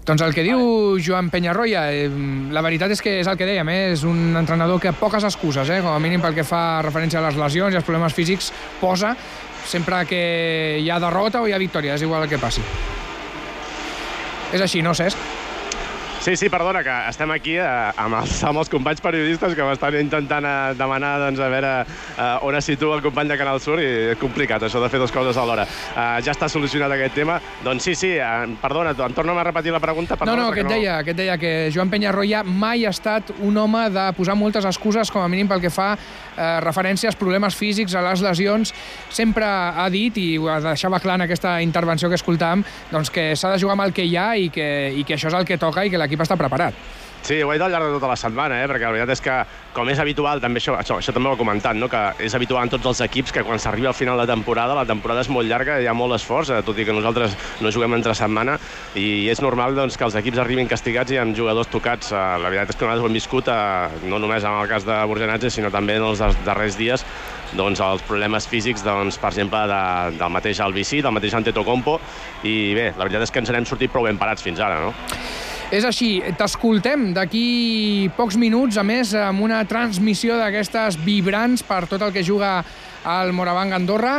Doncs 0.01 0.23
el 0.25 0.33
que 0.33 0.41
diu 0.41 0.97
Joan 0.97 1.29
Penyarroia, 1.29 1.83
eh, 1.93 2.07
la 2.49 2.63
veritat 2.65 2.89
és 2.95 3.01
que 3.05 3.19
és 3.19 3.27
el 3.29 3.37
que 3.37 3.45
dèiem, 3.45 3.69
eh, 3.69 3.91
és 3.93 4.03
un 4.03 4.35
entrenador 4.39 4.81
que 4.81 4.93
poques 4.97 5.23
excuses, 5.23 5.69
eh, 5.69 5.81
com 5.81 5.93
a 5.93 5.99
mínim 5.99 6.21
pel 6.21 6.33
que 6.33 6.43
fa 6.43 6.81
referència 6.81 7.19
a 7.19 7.27
les 7.27 7.37
lesions 7.37 7.73
i 7.73 7.77
als 7.77 7.85
problemes 7.85 8.13
físics, 8.13 8.51
posa 8.79 9.15
sempre 9.65 10.03
que 10.05 10.79
hi 10.81 10.89
ha 10.89 10.99
derrota 10.99 11.41
o 11.41 11.47
hi 11.47 11.53
ha 11.53 11.61
victòria, 11.61 11.93
és 11.93 12.01
igual 12.01 12.23
el 12.23 12.29
que 12.29 12.41
passi. 12.41 12.61
És 14.51 14.61
així, 14.61 14.81
no, 14.81 14.95
Cesc? 14.95 15.40
Sí, 16.21 16.35
sí, 16.37 16.49
perdona, 16.49 16.83
que 16.83 16.95
estem 17.09 17.31
aquí 17.33 17.55
eh, 17.57 17.65
amb, 17.97 18.13
els, 18.19 18.35
amb 18.45 18.61
els 18.61 18.69
companys 18.69 18.99
periodistes 19.01 19.55
que 19.57 19.65
m'estan 19.65 19.95
intentant 19.97 20.45
eh, 20.45 20.51
demanar 20.77 21.15
doncs, 21.17 21.39
a 21.41 21.47
veure 21.49 21.71
eh, 21.81 22.45
on 22.45 22.57
es 22.59 22.67
situa 22.69 22.99
el 22.99 23.01
company 23.01 23.31
de 23.31 23.37
Canal 23.39 23.57
Sur 23.57 23.79
i 23.81 23.87
és 24.11 24.19
complicat 24.21 24.61
això 24.67 24.77
de 24.83 24.89
fer 24.93 24.99
dues 25.01 25.09
coses 25.09 25.39
alhora. 25.41 25.65
Eh, 25.65 26.19
ja 26.21 26.35
està 26.35 26.45
solucionat 26.45 26.93
aquest 26.93 27.17
tema. 27.17 27.39
Doncs 27.65 27.89
sí, 27.89 27.95
sí, 27.97 28.11
eh, 28.21 28.53
perdona, 28.61 28.93
em 28.93 29.15
torna'm 29.17 29.39
a 29.41 29.47
repetir 29.47 29.73
la 29.73 29.79
pregunta. 29.81 30.19
no, 30.21 30.35
no, 30.37 30.51
que 30.53 30.61
et, 30.61 30.69
deia, 30.69 30.99
que 31.01 31.15
et 31.15 31.17
deia 31.17 31.39
que 31.41 31.71
Joan 31.73 31.89
Penyarroia 31.89 32.43
mai 32.45 32.85
ha 32.85 32.93
estat 32.93 33.33
un 33.39 33.57
home 33.57 33.87
de 33.89 34.05
posar 34.13 34.37
moltes 34.37 34.69
excuses, 34.69 35.09
com 35.09 35.25
a 35.25 35.27
mínim 35.27 35.49
pel 35.49 35.65
que 35.65 35.73
fa 35.73 35.95
eh, 35.97 36.59
referència 36.61 37.09
als 37.09 37.17
problemes 37.17 37.57
físics, 37.57 37.97
a 37.97 38.05
les 38.05 38.21
lesions. 38.21 38.75
Sempre 39.09 39.49
ha 39.49 39.89
dit, 39.89 40.21
i 40.21 40.37
ho 40.37 40.53
deixava 40.69 41.01
clar 41.01 41.17
en 41.17 41.25
aquesta 41.25 41.57
intervenció 41.65 42.13
que 42.13 42.21
escoltàvem, 42.21 42.61
doncs 42.93 43.09
que 43.09 43.31
s'ha 43.33 43.55
de 43.55 43.65
jugar 43.65 43.79
amb 43.79 43.87
el 43.89 43.97
que 43.97 44.05
hi 44.05 44.15
ha 44.15 44.29
i 44.37 44.53
que, 44.53 44.69
i 44.93 45.01
que 45.01 45.17
això 45.17 45.33
és 45.33 45.41
el 45.41 45.49
que 45.49 45.57
toca 45.57 45.81
i 45.81 45.89
que 45.89 46.10
l'equip 46.11 46.27
està 46.27 46.35
preparat. 46.39 46.75
Sí, 47.21 47.35
ho 47.45 47.51
he 47.51 47.53
dit 47.53 47.61
al 47.61 47.69
llarg 47.69 47.85
de 47.85 47.93
tota 47.93 48.07
la 48.09 48.17
setmana, 48.17 48.55
eh? 48.63 48.67
perquè 48.69 48.87
la 48.87 48.93
veritat 48.95 49.11
és 49.13 49.19
que, 49.21 49.33
com 49.75 49.89
és 49.91 49.99
habitual, 50.01 50.39
també 50.41 50.57
això, 50.57 50.73
això, 50.79 50.95
això 50.97 51.13
també 51.13 51.29
ho 51.29 51.35
he 51.35 51.37
comentat, 51.37 51.77
no? 51.77 51.85
que 51.89 51.99
és 52.25 52.33
habitual 52.33 52.65
en 52.65 52.71
tots 52.73 52.87
els 52.89 53.01
equips 53.05 53.35
que 53.35 53.43
quan 53.45 53.61
s'arriba 53.61 53.91
al 53.91 53.97
final 53.97 54.17
de 54.17 54.25
temporada, 54.25 54.73
la 54.73 54.87
temporada 54.89 55.21
és 55.21 55.29
molt 55.29 55.45
llarga, 55.45 55.77
hi 55.77 55.85
ha 55.85 55.93
molt 55.93 56.17
esforç, 56.17 56.49
eh? 56.49 56.63
tot 56.65 56.79
i 56.81 56.85
que 56.87 56.95
nosaltres 56.97 57.35
no 57.61 57.69
juguem 57.69 57.93
entre 57.99 58.15
setmana, 58.17 58.55
i 58.97 59.29
és 59.29 59.41
normal 59.45 59.77
doncs, 59.77 59.99
que 60.01 60.07
els 60.07 60.17
equips 60.17 60.41
arribin 60.41 60.71
castigats 60.71 61.13
i 61.13 61.19
amb 61.21 61.37
jugadors 61.37 61.69
tocats. 61.69 62.09
Eh, 62.09 62.23
la 62.41 62.49
veritat 62.49 62.73
és 62.73 62.79
que 62.79 62.89
nosaltres 62.89 63.05
ho 63.05 63.11
hem 63.11 63.19
viscut, 63.19 63.53
eh, 63.53 64.01
no 64.09 64.17
només 64.17 64.41
en 64.41 64.57
el 64.63 64.73
cas 64.73 64.89
de 64.89 64.97
Borgenatge, 65.13 65.53
sinó 65.53 65.69
també 65.69 65.99
en 66.01 66.07
els 66.09 66.25
darrers 66.41 66.79
dies, 66.81 67.05
doncs, 67.53 67.85
els 67.85 68.01
problemes 68.09 68.49
físics, 68.49 68.81
doncs, 68.87 69.21
per 69.21 69.29
exemple, 69.29 69.61
de, 69.69 69.83
del 70.17 70.33
mateix 70.33 70.65
Albicí, 70.65 71.05
del 71.05 71.13
mateix 71.13 71.37
Antetokounmpo, 71.37 71.99
i 72.49 72.57
bé, 72.73 72.89
la 72.97 73.05
veritat 73.05 73.29
és 73.29 73.35
que 73.35 73.45
ens 73.45 73.53
n'hem 73.53 73.69
sortit 73.69 73.93
prou 73.93 74.09
ben 74.09 74.17
parats 74.17 74.41
fins 74.41 74.63
ara, 74.63 74.81
no? 74.81 75.50
És 75.71 75.85
així, 75.87 76.17
t'escoltem 76.35 77.13
d'aquí 77.15 78.09
pocs 78.17 78.35
minuts, 78.35 78.75
a 78.75 78.83
més, 78.83 79.13
amb 79.15 79.39
una 79.45 79.61
transmissió 79.63 80.35
d'aquestes 80.35 80.97
vibrants 80.99 81.63
per 81.63 81.85
tot 81.87 82.03
el 82.03 82.11
que 82.11 82.25
juga 82.27 82.57
al 83.07 83.31
Morabanc 83.31 83.77
Andorra. 83.77 84.17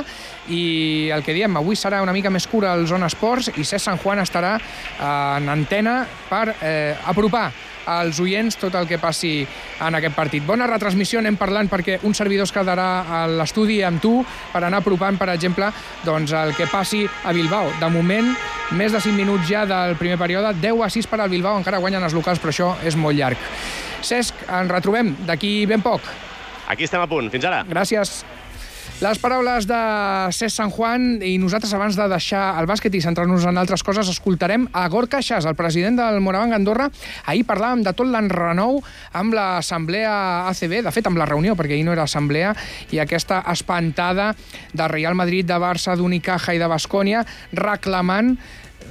I 0.49 1.11
el 1.13 1.21
que 1.27 1.35
diem, 1.37 1.53
avui 1.61 1.77
serà 1.77 2.01
una 2.01 2.15
mica 2.17 2.33
més 2.33 2.49
cura 2.49 2.73
el 2.73 2.87
Zona 2.89 3.11
Esports 3.13 3.51
i 3.53 3.67
Cesc 3.69 3.85
Sant 3.85 4.01
Juan 4.01 4.25
estarà 4.25 4.55
en 4.97 5.53
antena 5.53 6.01
per 6.31 6.47
eh, 6.55 6.97
apropar 7.13 7.51
als 7.87 8.21
oients 8.21 8.57
tot 8.61 8.75
el 8.79 8.89
que 8.89 8.99
passi 9.03 9.47
en 9.81 9.99
aquest 9.99 10.17
partit. 10.17 10.45
Bona 10.47 10.67
retransmissió, 10.71 11.21
anem 11.21 11.37
parlant 11.41 11.71
perquè 11.71 11.99
un 12.07 12.15
servidor 12.15 12.49
es 12.49 12.55
quedarà 12.55 12.89
a 13.03 13.23
l'estudi 13.31 13.81
amb 13.87 14.03
tu 14.03 14.15
per 14.53 14.65
anar 14.65 14.83
apropant, 14.83 15.19
per 15.19 15.31
exemple, 15.35 15.71
doncs 16.05 16.33
el 16.33 16.55
que 16.59 16.69
passi 16.71 17.05
a 17.07 17.33
Bilbao. 17.33 17.73
De 17.81 17.91
moment, 17.93 18.33
més 18.79 18.93
de 18.93 19.01
5 19.01 19.17
minuts 19.17 19.49
ja 19.49 19.65
del 19.69 19.97
primer 20.01 20.19
període, 20.21 20.55
10 20.61 20.85
a 20.85 20.91
6 20.91 21.11
per 21.11 21.21
al 21.21 21.33
Bilbao, 21.33 21.59
encara 21.61 21.81
guanyen 21.83 22.05
els 22.05 22.15
locals, 22.17 22.41
però 22.43 22.55
això 22.55 22.75
és 22.87 22.97
molt 22.97 23.19
llarg. 23.19 23.41
Cesc, 24.03 24.47
ens 24.51 24.71
retrobem 24.71 25.15
d'aquí 25.27 25.63
ben 25.71 25.83
poc. 25.83 26.07
Aquí 26.73 26.87
estem 26.89 27.03
a 27.03 27.09
punt. 27.11 27.31
Fins 27.31 27.45
ara. 27.47 27.63
Gràcies. 27.69 28.23
Les 29.03 29.19
paraules 29.19 29.65
de 29.67 29.79
Cesc 30.31 30.55
San 30.55 30.71
Juan 30.71 31.17
i 31.27 31.33
nosaltres 31.43 31.73
abans 31.75 31.97
de 31.99 32.05
deixar 32.07 32.43
el 32.61 32.69
bàsquet 32.71 32.95
i 32.95 33.01
centrar-nos 33.03 33.43
en 33.51 33.59
altres 33.59 33.83
coses 33.83 34.07
escoltarem 34.13 34.69
a 34.79 34.85
Gorka 34.93 35.19
Xas, 35.19 35.49
el 35.51 35.57
president 35.59 35.99
del 35.99 36.21
Moravang 36.23 36.55
Andorra. 36.55 36.87
Ahir 37.27 37.43
parlàvem 37.49 37.83
de 37.83 37.91
tot 37.99 38.07
l'enrenou 38.07 38.79
amb 39.19 39.35
l'assemblea 39.35 40.15
ACB, 40.53 40.79
de 40.87 40.95
fet 40.95 41.11
amb 41.11 41.19
la 41.19 41.27
reunió, 41.27 41.59
perquè 41.59 41.75
ahir 41.75 41.89
no 41.89 41.97
era 41.97 42.07
assemblea, 42.07 42.55
i 42.95 43.03
aquesta 43.03 43.43
espantada 43.51 44.37
de 44.71 44.91
Real 44.95 45.19
Madrid, 45.19 45.51
de 45.51 45.59
Barça, 45.59 45.99
d'Unicaja 45.99 46.55
i 46.55 46.63
de 46.63 46.71
Bascònia 46.71 47.27
reclamant 47.59 48.37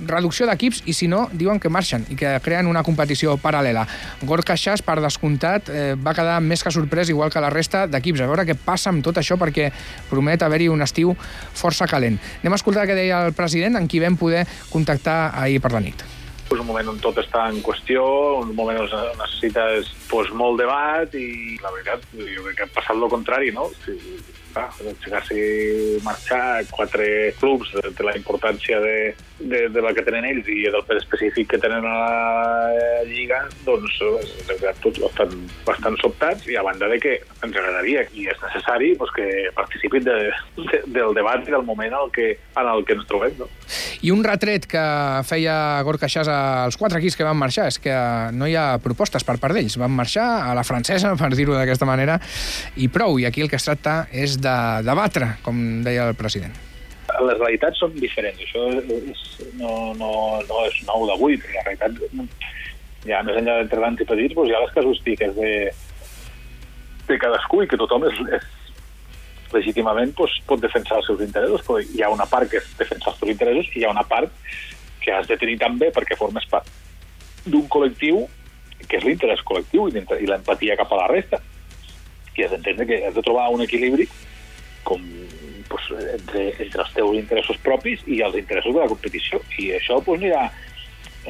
reducció 0.07 0.47
d'equips 0.49 0.83
i 0.85 0.95
si 0.97 1.09
no, 1.11 1.25
diuen 1.33 1.59
que 1.59 1.71
marxen 1.71 2.05
i 2.09 2.17
que 2.19 2.33
creen 2.43 2.69
una 2.69 2.83
competició 2.83 3.37
paral·lela. 3.41 3.85
Gorka 4.27 4.57
Xas, 4.57 4.83
per 4.85 4.99
descomptat, 5.01 5.69
eh, 5.69 5.95
va 5.95 6.15
quedar 6.17 6.39
més 6.41 6.63
que 6.63 6.71
sorprès, 6.71 7.09
igual 7.09 7.31
que 7.33 7.43
la 7.43 7.51
resta 7.53 7.85
d'equips. 7.87 8.21
A 8.21 8.29
veure 8.31 8.45
què 8.47 8.55
passa 8.55 8.89
amb 8.91 9.03
tot 9.03 9.17
això, 9.17 9.37
perquè 9.41 9.71
promet 10.09 10.41
haver-hi 10.43 10.69
un 10.69 10.81
estiu 10.81 11.15
força 11.53 11.87
calent. 11.87 12.19
Anem 12.41 12.57
a 12.57 12.61
escoltar 12.61 12.87
què 12.87 12.97
deia 12.97 13.25
el 13.27 13.33
president, 13.37 13.77
en 13.77 13.87
qui 13.87 13.99
vam 13.99 14.17
poder 14.17 14.45
contactar 14.71 15.35
ahir 15.35 15.61
per 15.61 15.75
la 15.75 15.83
nit 15.83 16.03
és 16.51 16.59
un 16.59 16.67
moment 16.67 16.91
on 16.91 16.99
tot 16.99 17.17
està 17.21 17.45
en 17.49 17.61
qüestió, 17.63 18.03
un 18.41 18.53
moment 18.55 18.81
on 18.83 18.89
necessites 19.19 19.91
pues, 20.09 20.31
molt 20.35 20.59
debat 20.59 21.13
i 21.15 21.57
la 21.63 21.71
veritat, 21.71 22.03
jo 22.17 22.45
crec 22.45 22.57
que 22.57 22.67
ha 22.67 22.73
passat 22.75 22.97
el 22.97 23.07
contrari, 23.11 23.51
no? 23.55 23.69
Si, 23.85 23.95
clar, 24.51 25.23
si 25.27 25.39
marxar 26.03 26.65
quatre 26.71 27.07
clubs 27.39 27.71
de, 27.77 27.93
de 27.95 28.07
la 28.07 28.17
importància 28.19 28.81
de, 28.83 28.95
de, 29.41 29.67
de 29.69 29.81
la 29.81 29.93
que 29.95 30.03
tenen 30.05 30.25
ells 30.27 30.47
i 30.51 30.63
del 30.71 30.83
pes 30.87 31.01
específic 31.01 31.49
que 31.53 31.59
tenen 31.61 31.85
a 31.87 31.95
la 31.97 33.03
Lliga, 33.07 33.41
doncs 33.65 33.97
veritat 34.47 34.79
tots 34.83 35.01
estan 35.07 35.33
bastant 35.65 35.97
sobtats 36.01 36.47
i 36.49 36.57
a 36.57 36.63
banda 36.65 36.89
de 36.91 36.99
que 37.01 37.17
ens 37.41 37.55
agradaria 37.55 38.05
i 38.13 38.27
és 38.31 38.39
necessari 38.43 38.93
doncs, 38.99 39.13
que 39.15 39.27
participin 39.57 40.05
de, 40.05 40.17
de, 40.59 40.81
del 40.87 41.15
debat 41.17 41.45
i 41.47 41.53
del 41.53 41.65
moment 41.67 41.91
en 41.91 41.99
el 42.05 42.11
que, 42.15 42.27
en 42.57 42.71
el 42.73 42.85
que 42.85 42.97
ens 42.97 43.07
trobem. 43.09 43.35
No? 43.39 43.49
I 44.01 44.13
un 44.13 44.23
retret 44.25 44.67
que 44.69 44.85
feia 45.27 45.55
Gorka 45.87 46.09
Xas 46.11 46.29
als 46.31 46.79
quatre 46.79 47.01
equips 47.01 47.17
que 47.19 47.27
van 47.27 47.39
marxar 47.39 47.67
és 47.71 47.79
que 47.81 47.95
no 48.37 48.49
hi 48.49 48.57
ha 48.57 48.79
propostes 48.83 49.25
per 49.27 49.37
part 49.41 49.57
d'ells. 49.57 49.77
Van 49.81 49.93
marxar 49.93 50.27
a 50.47 50.55
la 50.57 50.65
francesa, 50.67 51.15
per 51.21 51.33
dir-ho 51.35 51.57
d'aquesta 51.57 51.89
manera, 51.89 52.19
i 52.77 52.89
prou. 52.91 53.19
I 53.21 53.29
aquí 53.29 53.45
el 53.45 53.51
que 53.51 53.59
es 53.59 53.67
tracta 53.67 54.03
és 54.11 54.39
de 54.41 54.57
debatre, 54.87 55.35
com 55.45 55.81
deia 55.85 56.09
el 56.09 56.19
president. 56.19 56.70
Les 57.21 57.37
realitats 57.37 57.81
són 57.81 57.93
diferents, 57.99 58.39
això 58.41 58.67
és, 58.77 59.21
no, 59.59 59.93
no, 59.99 60.11
no 60.47 60.63
és 60.67 60.79
nou 60.87 61.05
d'avui, 61.09 61.37
però 61.41 61.59
la 61.59 61.65
realitat, 61.67 61.99
ja 63.05 63.21
més 63.27 63.37
enllà 63.37 63.59
d'entre 63.59 63.81
grans 63.81 64.01
i 64.01 64.07
petits, 64.09 64.35
doncs 64.37 64.49
hi 64.49 64.55
ha 64.57 64.63
les 64.63 64.73
casuístiques 64.77 65.35
de, 65.37 65.51
de 67.09 67.19
cadascú 67.21 67.61
i 67.63 67.69
que 67.69 67.79
tothom 67.81 68.07
és, 68.09 68.19
és 68.39 68.49
legítimament 69.53 70.13
doncs, 70.17 70.37
pot 70.47 70.61
defensar 70.63 70.99
els 71.01 71.09
seus 71.09 71.23
interessos, 71.25 71.63
però 71.67 71.81
hi 71.81 72.03
ha 72.03 72.11
una 72.13 72.27
part 72.29 72.51
que 72.51 72.61
és 72.61 72.69
defensar 72.79 73.13
els 73.13 73.21
teus 73.21 73.33
interessos 73.33 73.71
i 73.75 73.81
hi 73.81 73.87
ha 73.87 73.93
una 73.93 74.05
part 74.07 74.31
que 75.01 75.13
has 75.15 75.27
de 75.27 75.37
tenir 75.41 75.57
també 75.61 75.89
perquè 75.93 76.17
formes 76.17 76.45
part 76.49 76.69
d'un 77.45 77.65
col·lectiu 77.73 78.25
que 78.87 78.97
és 78.99 79.05
l'interès 79.05 79.41
col·lectiu 79.45 79.87
i 79.89 80.27
l'empatia 80.29 80.77
cap 80.79 80.91
a 80.93 81.03
la 81.03 81.07
resta. 81.11 81.39
I 82.37 82.45
has 82.45 82.53
d'entendre 82.55 82.87
que 82.89 82.97
has 83.05 83.13
de 83.13 83.21
trobar 83.21 83.49
un 83.53 83.61
equilibri 83.61 84.07
com 84.87 85.03
pues, 85.71 85.87
entre, 86.19 86.47
entre 86.51 86.83
els 86.83 86.93
teus 86.95 87.17
interessos 87.17 87.59
propis 87.63 88.03
i 88.05 88.21
els 88.25 88.35
interessos 88.39 88.75
de 88.75 88.83
la 88.83 88.89
competició. 88.91 89.41
I 89.57 89.71
això 89.79 90.01
pues, 90.03 90.19
anirà, 90.19 90.49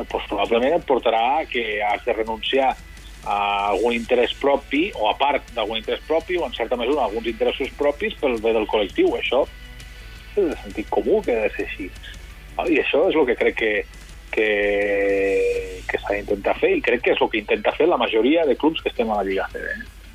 pues, 0.01 0.25
probablement 0.27 0.79
et 0.79 0.87
portarà 0.89 1.43
que 1.51 1.65
has 1.85 2.03
de 2.07 2.17
renunciar 2.17 2.73
a 3.21 3.37
algun 3.69 3.93
interès 3.93 4.33
propi 4.41 4.87
o 4.97 5.05
a 5.11 5.13
part 5.17 5.51
d'algun 5.53 5.77
interès 5.77 6.01
propi 6.07 6.39
o 6.41 6.45
en 6.47 6.55
certa 6.57 6.77
mesura 6.79 7.05
alguns 7.05 7.27
interessos 7.29 7.69
propis 7.77 8.15
pel 8.17 8.39
bé 8.41 8.55
del 8.57 8.65
col·lectiu. 8.69 9.13
Això 9.19 9.45
és 10.35 10.49
de 10.49 10.57
sentit 10.63 10.89
comú 10.89 11.21
que 11.21 11.35
ha 11.37 11.45
de 11.45 11.53
ser 11.55 11.67
així. 11.69 11.89
I 12.61 12.79
això 12.81 13.07
és 13.09 13.17
el 13.17 13.27
que 13.29 13.37
crec 13.37 13.57
que, 13.61 13.73
que, 14.33 14.49
que 15.87 16.01
s'ha 16.01 16.17
d'intentar 16.17 16.57
fer 16.59 16.73
i 16.77 16.83
crec 16.83 17.05
que 17.05 17.13
és 17.13 17.21
el 17.21 17.29
que 17.29 17.41
intenta 17.41 17.73
fer 17.77 17.87
la 17.89 17.99
majoria 18.01 18.45
de 18.49 18.57
clubs 18.57 18.81
que 18.81 18.89
estem 18.89 19.11
a 19.11 19.21
la 19.21 19.27
Lliga 19.27 19.47
CB. 19.53 19.69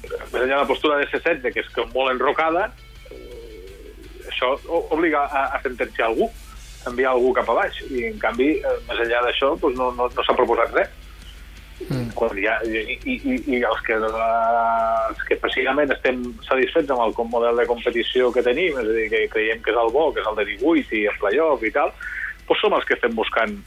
Més 0.07 0.43
enllà 0.43 0.57
de 0.57 0.61
la 0.63 0.69
postura 0.69 0.99
de 1.01 1.07
C16, 1.11 1.47
que 1.53 1.63
és 1.63 1.71
com 1.75 1.91
molt 1.95 2.13
enrocada, 2.13 2.69
això 4.37 4.53
obliga 4.93 5.25
a, 5.25 5.49
a 5.57 5.63
sentenciar 5.65 6.11
algú, 6.11 6.29
enviar 6.87 7.17
algú 7.17 7.33
cap 7.35 7.49
a 7.51 7.57
baix, 7.63 7.81
i 7.91 8.07
en 8.11 8.21
canvi, 8.23 8.53
eh, 8.61 8.77
més 8.87 9.03
enllà 9.03 9.25
d'això, 9.27 9.55
doncs 9.63 9.79
no, 9.81 9.91
no, 9.97 10.09
no 10.13 10.25
s'ha 10.25 10.37
proposat 10.37 10.77
res. 10.77 10.93
Mm. 11.77 12.09
Quan 12.17 12.39
ha, 12.49 12.55
i, 12.65 12.97
i, 13.05 13.35
i 13.53 13.59
els 13.69 13.81
que, 13.85 13.99
els 14.01 15.25
que 15.29 15.37
precisament 15.43 15.91
estem 15.93 16.23
satisfets 16.47 16.93
amb 16.93 17.05
el 17.05 17.17
model 17.29 17.61
de 17.61 17.67
competició 17.69 18.31
que 18.33 18.45
tenim, 18.45 18.79
és 18.81 18.93
a 18.93 18.95
dir, 18.97 19.09
que 19.13 19.25
creiem 19.35 19.61
que 19.65 19.75
és 19.75 19.81
el 19.83 19.93
bo, 19.93 20.09
que 20.13 20.23
és 20.23 20.31
el 20.31 20.39
de 20.39 20.47
18 20.55 20.97
i 20.97 21.03
el 21.11 21.19
playoff 21.21 21.67
i 21.69 21.73
tal, 21.75 21.93
doncs 22.47 22.63
som 22.63 22.77
els 22.79 22.87
que 22.89 22.97
estem 22.97 23.17
buscant 23.19 23.59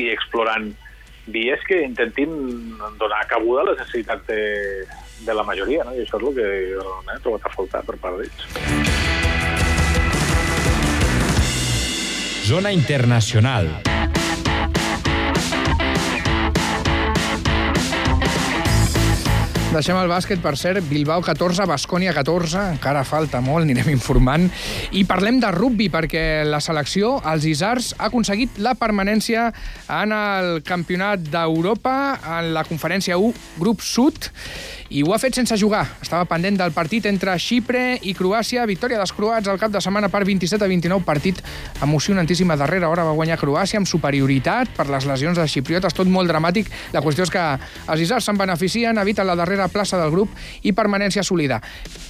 i 0.00 0.08
explorant 0.14 0.70
vies 1.30 1.60
que 1.68 1.82
intentin 1.84 2.32
donar 2.98 3.26
cabuda 3.28 3.66
a 3.66 3.68
les 3.68 3.82
necessitats 3.82 4.24
de, 4.30 4.40
de 5.26 5.34
la 5.36 5.44
majoria, 5.44 5.84
no? 5.84 5.92
i 5.92 6.06
això 6.06 6.16
és 6.16 6.24
el 6.24 6.40
que 6.40 6.48
jo 6.72 6.86
he 7.04 7.20
trobat 7.20 7.44
a 7.44 7.54
faltar 7.58 7.84
per 7.84 8.00
part 8.00 8.22
d'ells. 8.22 8.89
Zona 12.50 12.72
Internacional. 12.74 13.68
Deixem 19.70 19.94
el 19.94 20.10
bàsquet, 20.10 20.40
per 20.42 20.56
cert, 20.58 20.82
Bilbao 20.90 21.22
14, 21.22 21.62
Bascònia 21.70 22.10
14, 22.10 22.64
encara 22.72 23.04
falta 23.06 23.38
molt, 23.38 23.68
anirem 23.68 23.92
informant. 23.92 24.48
I 24.98 25.04
parlem 25.06 25.38
de 25.38 25.52
rugby, 25.54 25.86
perquè 25.94 26.42
la 26.42 26.58
selecció, 26.58 27.20
els 27.30 27.46
Isars, 27.46 27.92
ha 28.00 28.08
aconseguit 28.10 28.58
la 28.58 28.74
permanència 28.74 29.46
en 29.86 30.10
el 30.18 30.64
Campionat 30.66 31.22
d'Europa, 31.30 31.94
en 32.40 32.50
la 32.58 32.66
conferència 32.66 33.14
1, 33.14 33.30
grup 33.62 33.86
sud, 33.86 34.26
i 34.90 35.04
ho 35.06 35.12
ha 35.14 35.18
fet 35.22 35.36
sense 35.38 35.54
jugar. 35.56 35.84
Estava 36.02 36.26
pendent 36.26 36.56
del 36.58 36.72
partit 36.74 37.06
entre 37.06 37.36
Xipre 37.38 37.94
i 38.02 38.10
Croàcia. 38.18 38.64
Victòria 38.66 38.98
dels 38.98 39.12
croats 39.14 39.46
al 39.48 39.58
cap 39.62 39.70
de 39.70 39.80
setmana 39.82 40.10
per 40.10 40.24
27 40.26 40.66
a 40.66 40.68
29. 40.68 41.04
Partit 41.06 41.38
emocionantíssima 41.80 42.56
darrera 42.58 42.90
hora 42.90 43.04
va 43.06 43.14
guanyar 43.14 43.38
Croàcia 43.38 43.78
amb 43.78 43.86
superioritat 43.86 44.74
per 44.74 44.88
les 44.90 45.06
lesions 45.06 45.38
dels 45.38 45.54
xipriotes. 45.54 45.94
Tot 45.94 46.10
molt 46.10 46.30
dramàtic. 46.30 46.72
La 46.92 47.04
qüestió 47.04 47.22
és 47.22 47.30
que 47.30 47.44
els 47.86 48.02
Isars 48.02 48.26
se'n 48.26 48.40
beneficien, 48.40 48.98
eviten 48.98 49.30
la 49.30 49.38
darrera 49.38 49.70
plaça 49.70 50.00
del 50.00 50.10
grup 50.10 50.34
i 50.66 50.74
permanència 50.74 51.22
assolida. 51.22 51.60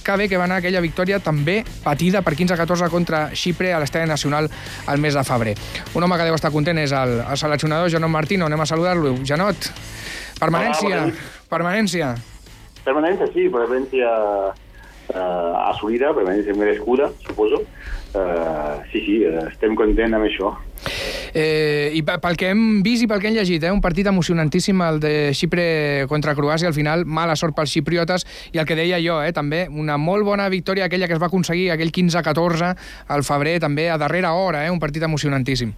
Que 0.01 0.17
bé 0.17 0.27
que 0.27 0.41
va 0.41 0.49
anar 0.49 0.57
aquella 0.63 0.81
victòria 0.81 1.21
també 1.21 1.61
patida 1.85 2.25
per 2.25 2.33
15 2.33 2.57
a 2.57 2.59
14 2.63 2.89
contra 2.89 3.21
Xipre 3.37 3.75
a 3.75 3.83
l'estadi 3.83 4.09
nacional 4.09 4.49
al 4.87 4.97
mes 4.97 5.13
de 5.13 5.23
febrer. 5.23 5.55
Un 5.93 6.01
home 6.01 6.17
que 6.17 6.25
deu 6.25 6.39
estar 6.39 6.49
content 6.51 6.81
és 6.81 6.97
el, 6.97 7.19
el 7.21 7.37
seleccionador 7.37 7.93
Janot 7.93 8.09
Martino. 8.09 8.49
Anem 8.49 8.65
a 8.65 8.69
saludar-lo. 8.73 9.19
Janot, 9.21 9.69
permanència. 10.41 11.05
Permanència. 11.51 12.15
Permanència, 12.85 13.27
sí, 13.33 13.47
permanència 13.53 14.09
eh, 15.13 15.51
assolida, 15.67 16.13
permanència 16.17 16.55
merescuda, 16.57 17.11
suposo. 17.27 17.63
Eh, 18.11 18.75
sí, 18.91 19.05
sí, 19.05 19.15
estem 19.47 19.75
contents 19.79 20.17
amb 20.17 20.27
això. 20.27 20.51
Eh, 21.33 21.93
I 21.95 22.01
pel 22.03 22.35
que 22.35 22.49
hem 22.51 22.81
vist 22.83 23.05
i 23.05 23.07
pel 23.07 23.21
que 23.21 23.29
hem 23.29 23.37
llegit, 23.37 23.63
eh, 23.63 23.71
un 23.71 23.79
partit 23.83 24.07
emocionantíssim 24.09 24.81
el 24.83 24.99
de 24.99 25.13
Xipre 25.37 26.07
contra 26.11 26.35
Croàcia, 26.35 26.67
al 26.67 26.75
final 26.75 27.05
mala 27.05 27.37
sort 27.39 27.55
pels 27.55 27.71
xipriotes, 27.71 28.25
i 28.51 28.59
el 28.59 28.67
que 28.67 28.75
deia 28.75 28.99
jo, 29.03 29.21
eh, 29.23 29.31
també, 29.31 29.67
una 29.69 29.97
molt 29.97 30.27
bona 30.27 30.49
victòria 30.51 30.89
aquella 30.89 31.07
que 31.07 31.15
es 31.15 31.21
va 31.21 31.29
aconseguir, 31.31 31.69
aquell 31.71 31.93
15-14 31.95 32.73
al 33.07 33.23
febrer, 33.23 33.59
també 33.63 33.89
a 33.89 33.99
darrera 34.01 34.33
hora, 34.33 34.65
eh, 34.65 34.71
un 34.71 34.79
partit 34.79 35.03
emocionantíssim. 35.07 35.71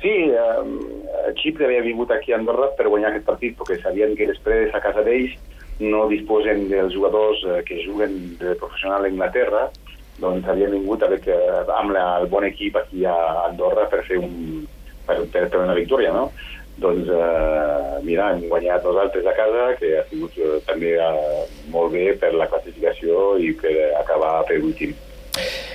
Sí, 0.00 0.16
eh, 0.32 1.34
Xipre 1.38 1.68
havia 1.68 1.84
vingut 1.84 2.10
aquí 2.10 2.32
a 2.32 2.40
Andorra 2.40 2.72
per 2.76 2.88
guanyar 2.88 3.12
aquest 3.12 3.26
partit, 3.28 3.56
perquè 3.58 3.78
sabien 3.82 4.16
que 4.16 4.26
després 4.26 4.74
a 4.74 4.80
casa 4.80 5.04
d'ells 5.06 5.36
no 5.80 6.06
disposen 6.08 6.68
dels 6.70 6.94
jugadors 6.94 7.42
eh, 7.48 7.60
que 7.66 7.82
juguen 7.84 8.36
de 8.40 8.54
professional 8.60 9.04
a 9.04 9.10
Anglaterra, 9.10 9.64
doncs 10.20 10.48
havien 10.48 10.74
vingut 10.76 11.02
a 11.02 11.10
que, 11.24 11.36
amb 11.78 11.94
la, 11.96 12.04
el 12.20 12.28
bon 12.32 12.44
equip 12.44 12.76
aquí 12.76 13.06
a 13.08 13.16
Andorra 13.46 13.88
per 13.90 14.04
fer 14.08 14.20
un, 14.20 14.66
per, 15.06 15.22
per, 15.32 15.46
per 15.48 15.62
una 15.64 15.76
victòria, 15.78 16.12
no? 16.12 16.28
Doncs, 16.80 17.08
eh, 17.12 18.00
mira, 18.06 18.30
hem 18.32 18.46
guanyat 18.48 18.84
nosaltres 18.84 19.26
a 19.28 19.36
casa, 19.36 19.66
que 19.80 19.92
ha 19.98 20.04
sigut 20.08 20.36
eh, 20.40 20.60
també 20.68 20.94
eh, 20.96 21.44
molt 21.72 21.92
bé 21.96 22.06
per 22.20 22.32
la 22.36 22.48
classificació 22.52 23.34
i 23.40 23.52
per 23.60 23.74
acabar 24.00 24.40
per 24.48 24.60
últim. 24.64 24.94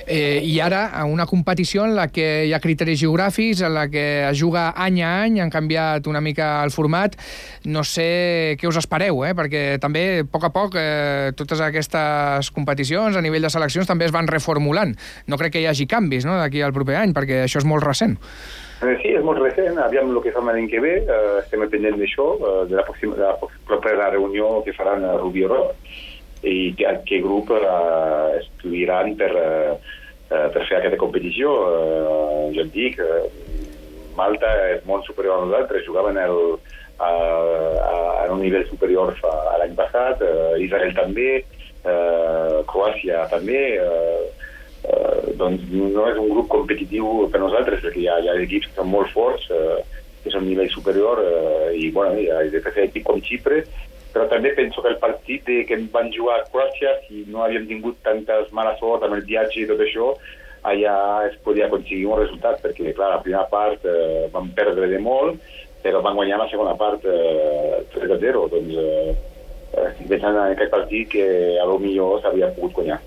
Eh, 0.06 0.38
I 0.46 0.60
ara, 0.62 0.84
a 0.94 1.04
una 1.04 1.26
competició 1.26 1.84
en 1.84 1.96
la 1.96 2.06
que 2.14 2.46
hi 2.46 2.52
ha 2.54 2.60
criteris 2.62 3.00
geogràfics, 3.00 3.64
en 3.66 3.74
la 3.74 3.88
que 3.90 4.04
es 4.28 4.38
juga 4.38 4.68
any 4.78 5.00
a 5.02 5.10
any, 5.24 5.40
han 5.42 5.50
canviat 5.50 6.06
una 6.06 6.22
mica 6.22 6.62
el 6.62 6.70
format, 6.70 7.16
no 7.66 7.82
sé 7.82 8.54
què 8.60 8.70
us 8.70 8.78
espereu, 8.78 9.24
eh? 9.26 9.32
perquè 9.34 9.64
també, 9.82 10.04
a 10.22 10.28
poc 10.30 10.46
a 10.46 10.52
poc, 10.54 10.78
eh, 10.78 11.32
totes 11.34 11.62
aquestes 11.64 12.52
competicions 12.54 13.18
a 13.18 13.24
nivell 13.24 13.42
de 13.42 13.50
seleccions 13.50 13.90
també 13.90 14.06
es 14.06 14.14
van 14.14 14.30
reformulant. 14.30 14.94
No 15.26 15.40
crec 15.40 15.56
que 15.56 15.64
hi 15.64 15.66
hagi 15.66 15.88
canvis 15.90 16.28
no? 16.28 16.38
d'aquí 16.38 16.62
al 16.62 16.76
proper 16.76 17.00
any, 17.02 17.16
perquè 17.16 17.42
això 17.48 17.58
és 17.58 17.66
molt 17.66 17.82
recent. 17.82 18.14
Eh, 18.84 18.94
sí, 19.02 19.10
és 19.16 19.24
molt 19.24 19.40
recent. 19.42 19.78
Aviam 19.82 20.12
el 20.12 20.22
que 20.22 20.30
fa 20.34 20.42
l'any 20.44 20.68
que 20.70 20.82
ve. 20.84 21.00
Eh, 21.02 21.38
estem 21.42 21.66
pendents 21.66 21.98
d'això, 21.98 22.34
eh, 22.36 22.58
de, 22.70 22.78
la 22.78 22.84
pròxima, 22.86 23.16
de 23.18 23.24
la 23.26 23.54
propera 23.66 24.10
reunió 24.14 24.60
que 24.62 24.76
faran 24.76 25.02
a 25.02 25.16
Rubio 25.18 25.48
Rock 25.50 26.14
i 26.46 26.72
que, 26.78 26.92
que 27.08 27.22
grup 27.24 27.50
eh, 27.56 28.38
estudiaran 28.40 29.16
per, 29.18 29.32
eh, 29.34 29.74
eh, 30.30 30.48
per 30.54 30.64
fer 30.68 30.78
aquesta 30.78 31.00
competició. 31.00 31.52
Eh, 31.72 32.54
jo 32.56 32.64
et 32.64 32.72
dic, 32.74 33.00
eh, 33.02 33.56
Malta 34.16 34.48
és 34.72 34.84
molt 34.88 35.04
superior 35.04 35.40
a 35.40 35.44
nosaltres, 35.44 35.84
jugaven 35.84 36.16
el, 36.22 36.38
a, 36.98 37.10
a, 37.10 37.96
a 38.24 38.32
un 38.32 38.40
nivell 38.40 38.64
superior 38.70 39.12
fa, 39.20 39.34
l'any 39.60 39.74
passat, 39.76 40.22
eh, 40.24 40.54
Israel 40.64 40.94
també, 40.96 41.30
eh, 41.84 42.56
Croàcia 42.70 43.26
també, 43.32 43.60
eh, 43.82 44.24
eh, 44.86 45.34
doncs 45.40 45.66
no 45.72 46.06
és 46.08 46.22
un 46.22 46.32
grup 46.32 46.48
competitiu 46.54 47.28
per 47.32 47.42
nosaltres, 47.42 47.82
perquè 47.84 48.02
hi 48.04 48.08
ha, 48.08 48.20
hi 48.22 48.32
ha 48.32 48.38
equips 48.46 48.70
que 48.70 48.80
són 48.80 48.90
molt 48.94 49.12
forts, 49.12 49.50
eh, 49.50 49.82
que 50.24 50.32
són 50.32 50.46
a 50.46 50.48
nivell 50.48 50.72
superior, 50.72 51.20
eh, 51.22 51.74
i 51.76 51.90
bueno, 51.94 52.16
hi 52.18 52.30
ha 52.30 52.42
de 52.50 52.62
fer 52.64 52.88
equip 52.88 53.04
com 53.06 53.20
Xipre, 53.22 53.64
però 54.16 54.30
també 54.32 54.54
penso 54.56 54.80
que 54.80 54.88
el 54.88 54.96
partit 54.96 55.44
que 55.68 55.76
van 55.92 56.06
jugar 56.14 56.38
a 56.40 56.44
Croàcia, 56.48 56.94
si 57.04 57.26
no 57.28 57.42
havíem 57.44 57.66
tingut 57.68 57.98
tantes 58.06 58.48
mala 58.56 58.72
sort 58.80 59.04
amb 59.04 59.18
el 59.18 59.26
viatge 59.28 59.60
i 59.60 59.66
tot 59.68 59.82
això, 59.84 60.14
allà 60.64 60.94
es 61.26 61.36
podia 61.44 61.66
aconseguir 61.68 62.06
un 62.08 62.22
resultat, 62.22 62.62
perquè, 62.64 62.94
clar, 62.96 63.10
la 63.12 63.20
primera 63.20 63.44
part 63.50 63.84
eh, 63.84 64.24
van 64.32 64.48
perdre 64.56 64.88
de 64.88 65.02
molt, 65.04 65.36
però 65.84 66.00
van 66.06 66.16
guanyar 66.16 66.40
la 66.40 66.48
segona 66.48 66.72
part 66.80 67.04
eh, 67.04 67.82
3 67.92 68.16
a 68.16 68.18
0, 68.24 68.46
doncs 68.54 68.80
eh, 68.80 69.12
estic 69.84 70.08
pensant 70.14 70.32
en 70.32 70.56
aquest 70.56 70.72
partit 70.72 71.12
que 71.12 71.28
a 71.60 71.68
lo 71.68 71.76
millor 71.82 72.24
s'havia 72.24 72.54
pogut 72.56 72.80
guanyar. 72.80 73.02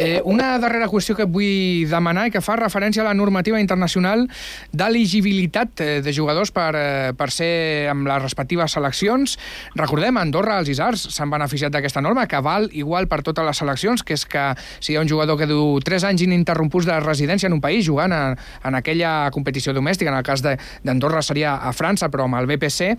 Eh, 0.00 0.22
una 0.22 0.52
darrera 0.62 0.86
qüestió 0.86 1.16
que 1.18 1.24
vull 1.26 1.82
demanar 1.90 2.28
i 2.28 2.30
que 2.30 2.38
fa 2.38 2.54
referència 2.54 3.02
a 3.02 3.08
la 3.08 3.16
normativa 3.18 3.58
internacional 3.58 4.28
d'elegibilitat 4.70 5.80
eh, 5.82 5.86
de 6.06 6.12
jugadors 6.14 6.52
per, 6.54 6.68
eh, 6.78 7.10
per 7.18 7.26
ser 7.34 7.88
amb 7.90 8.06
les 8.06 8.22
respectives 8.22 8.76
seleccions. 8.76 9.34
Recordem, 9.74 10.20
Andorra, 10.22 10.60
els 10.62 10.70
Isars 10.70 11.08
s'han 11.10 11.32
beneficiat 11.32 11.74
d'aquesta 11.74 11.98
norma, 11.98 12.28
que 12.30 12.38
val 12.38 12.68
igual 12.78 13.08
per 13.10 13.24
totes 13.26 13.42
les 13.48 13.58
seleccions, 13.58 14.04
que 14.06 14.14
és 14.14 14.22
que 14.22 14.44
si 14.78 14.92
hi 14.92 15.00
ha 15.00 15.02
un 15.02 15.10
jugador 15.10 15.34
que 15.40 15.48
du 15.50 15.80
3 15.82 16.06
anys 16.12 16.22
ininterromputs 16.28 16.86
de 16.86 17.00
residència 17.02 17.50
en 17.50 17.58
un 17.58 17.64
país 17.64 17.82
jugant 17.82 18.14
en, 18.14 18.38
en 18.38 18.78
aquella 18.78 19.32
competició 19.34 19.74
domèstica, 19.74 20.14
en 20.14 20.20
el 20.20 20.22
cas 20.22 20.46
d'Andorra 20.46 21.24
seria 21.26 21.56
a 21.58 21.74
França, 21.74 22.06
però 22.06 22.28
amb 22.30 22.38
el 22.38 22.46
BPC, 22.52 22.92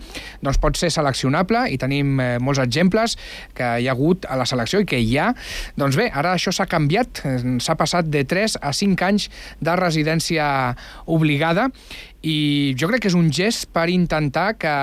doncs 0.44 0.60
pot 0.60 0.76
ser 0.76 0.92
seleccionable 0.92 1.64
i 1.72 1.80
tenim 1.80 2.20
eh, 2.20 2.36
molts 2.44 2.60
exemples 2.60 3.16
que 3.56 3.72
hi 3.80 3.88
ha 3.88 3.96
hagut 3.96 4.28
a 4.28 4.36
la 4.36 4.44
selecció 4.44 4.84
i 4.84 4.90
que 4.92 5.00
hi 5.00 5.16
ha. 5.16 5.32
Doncs 5.80 5.96
bé, 5.96 6.10
ara 6.12 6.36
això 6.36 6.52
s'ha 6.52 6.68
canviat 6.68 6.89
canviat, 6.90 7.22
s'ha 7.62 7.76
passat 7.78 8.08
de 8.10 8.24
3 8.24 8.58
a 8.60 8.72
5 8.74 9.06
anys 9.06 9.28
de 9.60 9.74
residència 9.78 10.74
obligada 11.06 11.70
i 12.22 12.74
jo 12.76 12.88
crec 12.90 13.04
que 13.04 13.08
és 13.08 13.16
un 13.16 13.30
gest 13.32 13.70
per 13.72 13.88
intentar 13.88 14.56
que, 14.58 14.74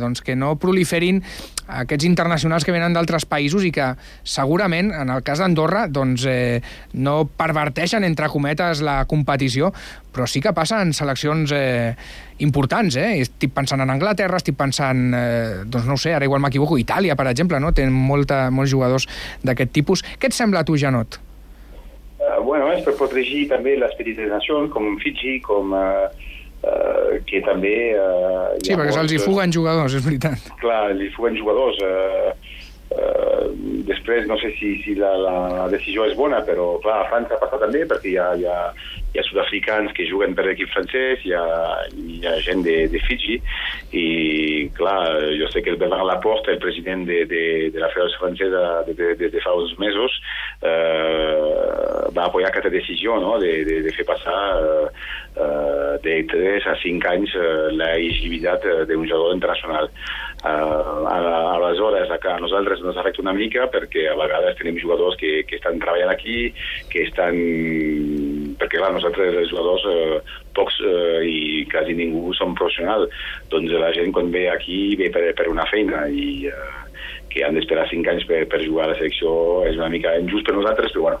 doncs, 0.00 0.22
que 0.22 0.36
no 0.36 0.54
proliferin 0.56 1.22
aquests 1.66 2.06
internacionals 2.06 2.64
que 2.64 2.72
venen 2.72 2.94
d'altres 2.94 3.26
països 3.26 3.64
i 3.66 3.72
que 3.74 3.90
segurament, 4.22 4.92
en 4.94 5.10
el 5.10 5.24
cas 5.26 5.42
d'Andorra, 5.42 5.88
doncs, 5.90 6.24
eh, 6.30 6.62
no 6.94 7.24
perverteixen, 7.26 8.06
entre 8.06 8.30
cometes, 8.30 8.80
la 8.86 9.00
competició, 9.10 9.72
però 10.14 10.28
sí 10.30 10.40
que 10.40 10.54
passa 10.54 10.80
en 10.80 10.94
seleccions 10.94 11.50
eh, 11.52 11.96
importants. 12.38 12.96
Eh? 12.96 13.18
Estic 13.26 13.52
pensant 13.52 13.82
en 13.82 13.90
Anglaterra, 13.90 14.38
estic 14.38 14.56
pensant, 14.56 15.10
eh, 15.12 15.66
doncs 15.66 15.90
no 15.90 15.98
sé, 15.98 16.14
ara 16.14 16.24
igual 16.24 16.40
m'equivoco, 16.44 16.78
Itàlia, 16.78 17.18
per 17.18 17.28
exemple, 17.34 17.60
no? 17.60 17.74
tenen 17.74 17.92
molta, 17.92 18.46
molts 18.54 18.70
jugadors 18.72 19.10
d'aquest 19.42 19.74
tipus. 19.74 20.06
Què 20.16 20.30
et 20.30 20.38
sembla 20.38 20.62
a 20.62 20.68
tu, 20.68 20.78
Janot? 20.78 21.25
Uh, 22.26 22.40
bueno, 22.42 22.72
és 22.74 22.82
per 22.82 22.96
protegir 22.98 23.46
també 23.52 23.76
l'esperit 23.78 24.18
de 24.18 24.30
nació, 24.32 24.64
com 24.74 24.96
Fiji, 25.02 25.38
com... 25.46 25.74
Uh, 25.76 26.32
uh, 26.66 27.16
que 27.28 27.42
també... 27.46 27.76
Uh, 27.94 28.56
sí, 28.62 28.74
perquè 28.74 28.94
se'ls 28.96 29.14
hi 29.14 29.22
fuguen 29.22 29.54
jugadors, 29.54 29.94
és 29.94 30.04
veritat. 30.06 30.50
Clar, 30.62 30.90
li 30.98 31.08
fuguen 31.14 31.38
jugadors. 31.38 31.78
Uh, 31.78 32.34
uh, 32.96 33.46
després 33.88 34.26
no 34.30 34.38
sé 34.42 34.52
si, 34.58 34.76
si 34.84 34.96
la, 34.98 35.12
la, 35.20 35.36
la 35.54 35.68
decisió 35.72 36.06
és 36.08 36.16
bona, 36.18 36.42
però 36.46 36.74
clar, 36.84 37.02
a 37.02 37.10
França 37.12 37.38
passa 37.42 37.60
també 37.62 37.84
perquè 37.88 38.12
hi 38.12 38.18
ha, 38.20 38.30
hi 38.34 38.48
ha, 38.50 38.58
hi 39.16 39.20
ha 39.22 39.24
sud-africans 39.24 39.94
que 39.96 40.04
juguen 40.10 40.36
per 40.36 40.44
l'equip 40.44 40.68
francès, 40.74 41.24
hi 41.24 41.32
ha, 41.32 41.44
hi 41.96 42.20
ha 42.28 42.34
gent 42.44 42.62
de, 42.66 42.76
de 42.92 43.00
Fiji, 43.06 43.38
i 43.96 44.06
clar, 44.76 44.98
jo 45.40 45.48
sé 45.52 45.62
que 45.64 45.72
el 45.72 45.80
Bernard 45.80 46.04
Laporte, 46.04 46.52
el 46.52 46.60
president 46.60 47.06
de, 47.08 47.22
de, 47.30 47.44
de 47.72 47.80
la 47.80 47.88
Federació 47.94 48.20
Francesa 48.20 48.64
de, 48.86 48.96
de, 48.98 49.14
de, 49.22 49.30
de 49.32 49.44
fa 49.44 49.54
uns 49.56 49.72
mesos, 49.80 50.20
eh, 50.60 52.12
va 52.16 52.28
apoyar 52.28 52.52
aquesta 52.52 52.72
decisió 52.72 53.16
no? 53.22 53.38
de, 53.40 53.64
de, 53.64 53.80
de 53.86 53.94
fer 53.96 54.04
passar 54.08 54.38
eh, 55.36 55.96
de 56.04 56.20
3 56.28 56.68
a 56.68 56.76
5 56.82 57.12
anys 57.14 57.34
eh, 57.40 57.48
la 57.76 57.94
elegibilitat 57.96 58.68
d'un 58.90 59.08
jugador 59.08 59.34
internacional. 59.34 59.90
Uh, 60.46 61.02
aleshores, 61.08 62.10
a 62.12 62.34
nosaltres 62.38 62.82
ens 62.84 62.98
afecta 63.00 63.22
una 63.22 63.32
mica 63.34 63.64
perquè 63.72 64.04
a 64.06 64.16
vegades 64.20 64.58
tenim 64.58 64.76
jugadors 64.78 65.16
que, 65.18 65.40
que 65.48 65.56
estan 65.56 65.80
treballant 65.82 66.12
aquí, 66.12 66.52
que 66.92 67.06
estan... 67.08 67.34
perquè 68.60 68.78
clar, 68.78 68.92
els 69.10 69.50
jugadors 69.52 69.84
eh, 69.90 70.18
pocs 70.56 70.80
eh, 70.82 71.20
i 71.26 71.38
quasi 71.70 71.94
ningú 71.96 72.34
som 72.36 72.56
professional, 72.58 73.06
doncs 73.52 73.74
la 73.76 73.92
gent 73.96 74.12
quan 74.16 74.32
ve 74.34 74.48
aquí 74.52 74.96
ve 74.98 75.10
per, 75.14 75.28
per 75.38 75.48
una 75.52 75.66
feina 75.70 76.06
i 76.08 76.46
eh, 76.50 76.86
que 77.36 77.44
han 77.44 77.56
d'esperar 77.58 77.84
5 77.90 78.08
anys 78.14 78.24
per, 78.28 78.40
per 78.48 78.62
jugar 78.64 78.86
a 78.86 78.92
la 78.94 78.96
selecció 78.96 79.30
és 79.68 79.76
una 79.76 79.90
mica 79.92 80.14
injust 80.16 80.48
per 80.48 80.56
nosaltres, 80.56 80.94
però 80.94 81.04
bueno, 81.04 81.20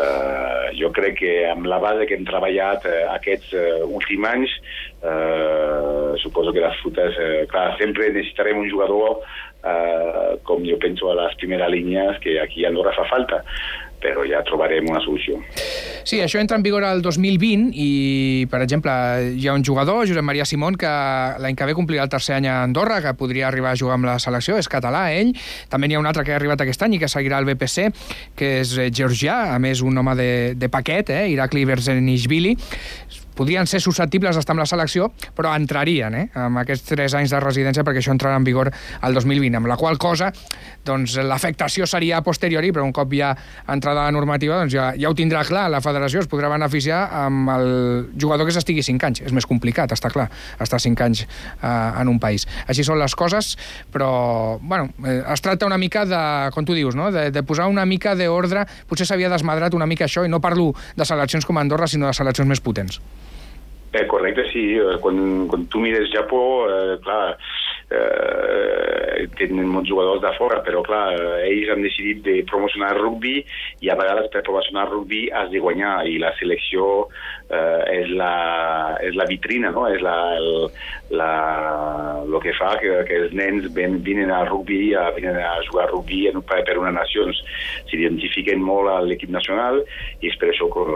eh, 0.00 0.72
jo 0.78 0.88
crec 0.96 1.18
que 1.20 1.34
amb 1.50 1.68
la 1.68 1.80
base 1.82 2.08
que 2.08 2.16
hem 2.16 2.24
treballat 2.28 2.88
eh, 2.88 3.02
aquests 3.18 3.52
eh, 3.60 3.82
últims 3.84 4.30
anys 4.32 4.56
eh, 5.04 6.16
suposo 6.24 6.56
que 6.56 6.64
les 6.64 6.80
futes, 6.80 7.20
eh, 7.20 7.44
clar, 7.52 7.72
sempre 7.80 8.08
necessitarem 8.14 8.64
un 8.64 8.70
jugador 8.72 9.20
eh, 9.20 10.40
com 10.48 10.64
jo 10.64 10.80
penso 10.80 11.12
a 11.12 11.18
les 11.20 11.36
primeres 11.42 11.72
línies 11.76 12.20
que 12.24 12.40
aquí 12.40 12.64
a 12.64 12.72
Andorra 12.72 12.96
fa 12.96 13.08
falta 13.12 13.44
però 14.02 14.24
ja 14.26 14.42
trobarem 14.42 14.88
una 14.90 15.00
solució. 15.04 15.38
Sí, 16.04 16.20
això 16.20 16.40
entra 16.42 16.56
en 16.58 16.64
vigor 16.64 16.84
el 16.86 17.02
2020 17.02 17.70
i, 17.78 18.46
per 18.50 18.62
exemple, 18.64 18.92
hi 19.38 19.46
ha 19.48 19.54
un 19.54 19.64
jugador, 19.64 20.06
Josep 20.08 20.24
Maria 20.26 20.46
Simón, 20.48 20.76
que 20.78 20.90
l'any 21.42 21.58
que 21.58 21.68
ve 21.68 21.76
complirà 21.78 22.06
el 22.06 22.12
tercer 22.12 22.36
any 22.38 22.48
a 22.50 22.62
Andorra, 22.66 23.00
que 23.04 23.14
podria 23.18 23.48
arribar 23.48 23.72
a 23.72 23.78
jugar 23.78 23.98
amb 24.00 24.10
la 24.10 24.18
selecció, 24.22 24.58
és 24.58 24.70
català, 24.70 25.06
ell. 25.14 25.34
També 25.70 25.88
n'hi 25.88 25.98
ha 25.98 26.02
un 26.02 26.10
altre 26.10 26.26
que 26.26 26.34
ha 26.34 26.38
arribat 26.40 26.64
aquest 26.64 26.82
any 26.86 26.98
i 26.98 27.02
que 27.02 27.10
seguirà 27.10 27.38
al 27.38 27.48
BPC, 27.48 27.88
que 28.38 28.54
és 28.62 28.76
georgià, 28.90 29.54
a 29.54 29.58
més 29.62 29.82
un 29.86 29.98
home 29.98 30.16
de, 30.18 30.30
de 30.58 30.72
paquet, 30.72 31.14
eh, 31.14 31.28
Irakli 31.32 31.66
Berzenishvili 31.68 32.56
podrien 33.36 33.66
ser 33.66 33.80
susceptibles 33.84 34.36
d'estar 34.36 34.56
amb 34.56 34.64
la 34.64 34.68
selecció, 34.68 35.10
però 35.36 35.54
entrarien 35.56 36.16
eh, 36.18 36.26
amb 36.38 36.62
aquests 36.62 36.92
3 36.92 37.18
anys 37.20 37.34
de 37.34 37.40
residència 37.42 37.84
perquè 37.86 38.02
això 38.02 38.14
entrarà 38.14 38.38
en 38.40 38.46
vigor 38.46 38.72
el 38.72 39.14
2020, 39.18 39.60
amb 39.60 39.70
la 39.70 39.78
qual 39.80 39.98
cosa 40.00 40.32
doncs, 40.84 41.14
l'afectació 41.22 41.86
seria 41.86 42.18
a 42.18 42.24
posteriori, 42.26 42.72
però 42.74 42.84
un 42.84 42.92
cop 42.94 43.12
ja 43.14 43.32
entrada 43.70 44.06
la 44.06 44.14
normativa 44.14 44.58
doncs 44.58 44.74
ja, 44.74 44.90
ja 44.98 45.10
ho 45.10 45.16
tindrà 45.18 45.44
clar, 45.46 45.68
la 45.70 45.80
federació 45.84 46.22
es 46.22 46.28
podrà 46.30 46.50
beneficiar 46.52 47.04
amb 47.22 47.52
el 47.54 47.68
jugador 48.18 48.48
que 48.48 48.54
s'estigui 48.54 48.82
5 48.82 49.08
anys. 49.08 49.22
És 49.22 49.34
més 49.36 49.46
complicat, 49.48 49.94
està 49.94 50.10
clar, 50.12 50.28
estar 50.62 50.80
5 50.82 51.06
anys 51.06 51.24
eh, 51.24 51.70
en 51.70 52.10
un 52.10 52.18
país. 52.22 52.48
Així 52.66 52.84
són 52.86 52.98
les 53.00 53.14
coses, 53.18 53.54
però 53.94 54.58
bueno, 54.60 54.90
eh, 55.06 55.20
es 55.22 55.44
tracta 55.44 55.68
una 55.68 55.78
mica 55.78 56.04
de, 56.08 56.22
com 56.54 56.66
tu 56.66 56.76
dius, 56.78 56.98
no? 56.98 57.12
de, 57.14 57.30
de 57.34 57.46
posar 57.46 57.68
una 57.70 57.86
mica 57.86 58.16
d'ordre, 58.18 58.66
potser 58.90 59.06
s'havia 59.08 59.30
desmadrat 59.32 59.74
una 59.78 59.86
mica 59.86 60.08
això, 60.08 60.26
i 60.26 60.32
no 60.32 60.42
parlo 60.42 60.72
de 60.96 61.06
seleccions 61.08 61.46
com 61.46 61.62
Andorra, 61.62 61.90
sinó 61.90 62.10
de 62.10 62.16
seleccions 62.16 62.50
més 62.50 62.62
potents. 62.62 63.00
Eh, 63.92 64.06
correcte, 64.06 64.46
sí. 64.50 64.72
Eh, 64.78 64.96
quan, 65.00 65.46
quan 65.48 65.66
tu 65.68 65.80
mires 65.80 66.10
Japó, 66.12 66.66
eh, 66.68 66.98
clar, 67.04 67.36
eh, 67.92 69.26
tenen 69.38 69.68
molts 69.70 69.90
jugadors 69.90 70.22
de 70.22 70.32
fora, 70.38 70.60
però 70.64 70.82
clar, 70.86 71.06
ells 71.46 71.70
han 71.72 71.84
decidit 71.84 72.22
de 72.26 72.38
promocionar 72.48 72.92
el 72.94 73.02
rugby 73.02 73.36
i 73.82 73.90
a 73.90 73.98
vegades 73.98 74.30
per 74.32 74.44
promocionar 74.46 74.86
el 74.86 74.94
rugby 74.94 75.22
has 75.32 75.50
de 75.52 75.62
guanyar 75.62 75.94
i 76.08 76.18
la 76.22 76.32
selecció 76.38 76.88
eh, 77.52 77.82
és, 78.00 78.12
la, 78.18 78.96
és 79.04 79.16
la 79.18 79.26
vitrina, 79.30 79.72
no? 79.74 79.86
és 79.92 80.02
la, 80.04 80.16
el, 80.38 80.50
la, 81.18 81.30
el 82.24 82.38
que 82.44 82.54
fa 82.58 82.74
que, 82.80 82.94
que 83.08 83.18
els 83.24 83.36
nens 83.36 83.68
ven, 83.76 83.98
vinen 84.04 84.32
al 84.32 84.48
rugby, 84.50 84.94
a, 84.98 85.08
vinen 85.16 85.38
a 85.38 85.54
jugar 85.68 85.86
a 85.86 85.92
rugby 85.92 86.24
en, 86.30 86.40
per, 86.46 86.62
per 86.68 86.78
una 86.80 86.94
nació, 86.94 87.28
s'identifiquen 87.90 88.62
molt 88.62 88.90
a 88.92 88.98
l'equip 89.04 89.32
nacional 89.34 89.82
i 90.22 90.30
és 90.30 90.38
per 90.40 90.52
això 90.52 90.68
que, 90.72 90.86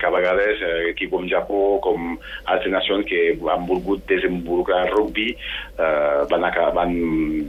que 0.00 0.08
a 0.08 0.14
vegades 0.14 0.64
eh, 0.64 0.76
equip 0.94 1.12
com 1.12 1.28
Japó, 1.30 1.78
com 1.84 2.14
altres 2.46 2.72
nacions 2.72 3.06
que 3.08 3.20
han 3.52 3.66
volgut 3.68 4.04
desenvolupar 4.10 4.84
el 4.86 4.94
rugby 4.94 5.28
eh, 5.34 6.20
van, 6.30 6.46
van, 6.76 6.94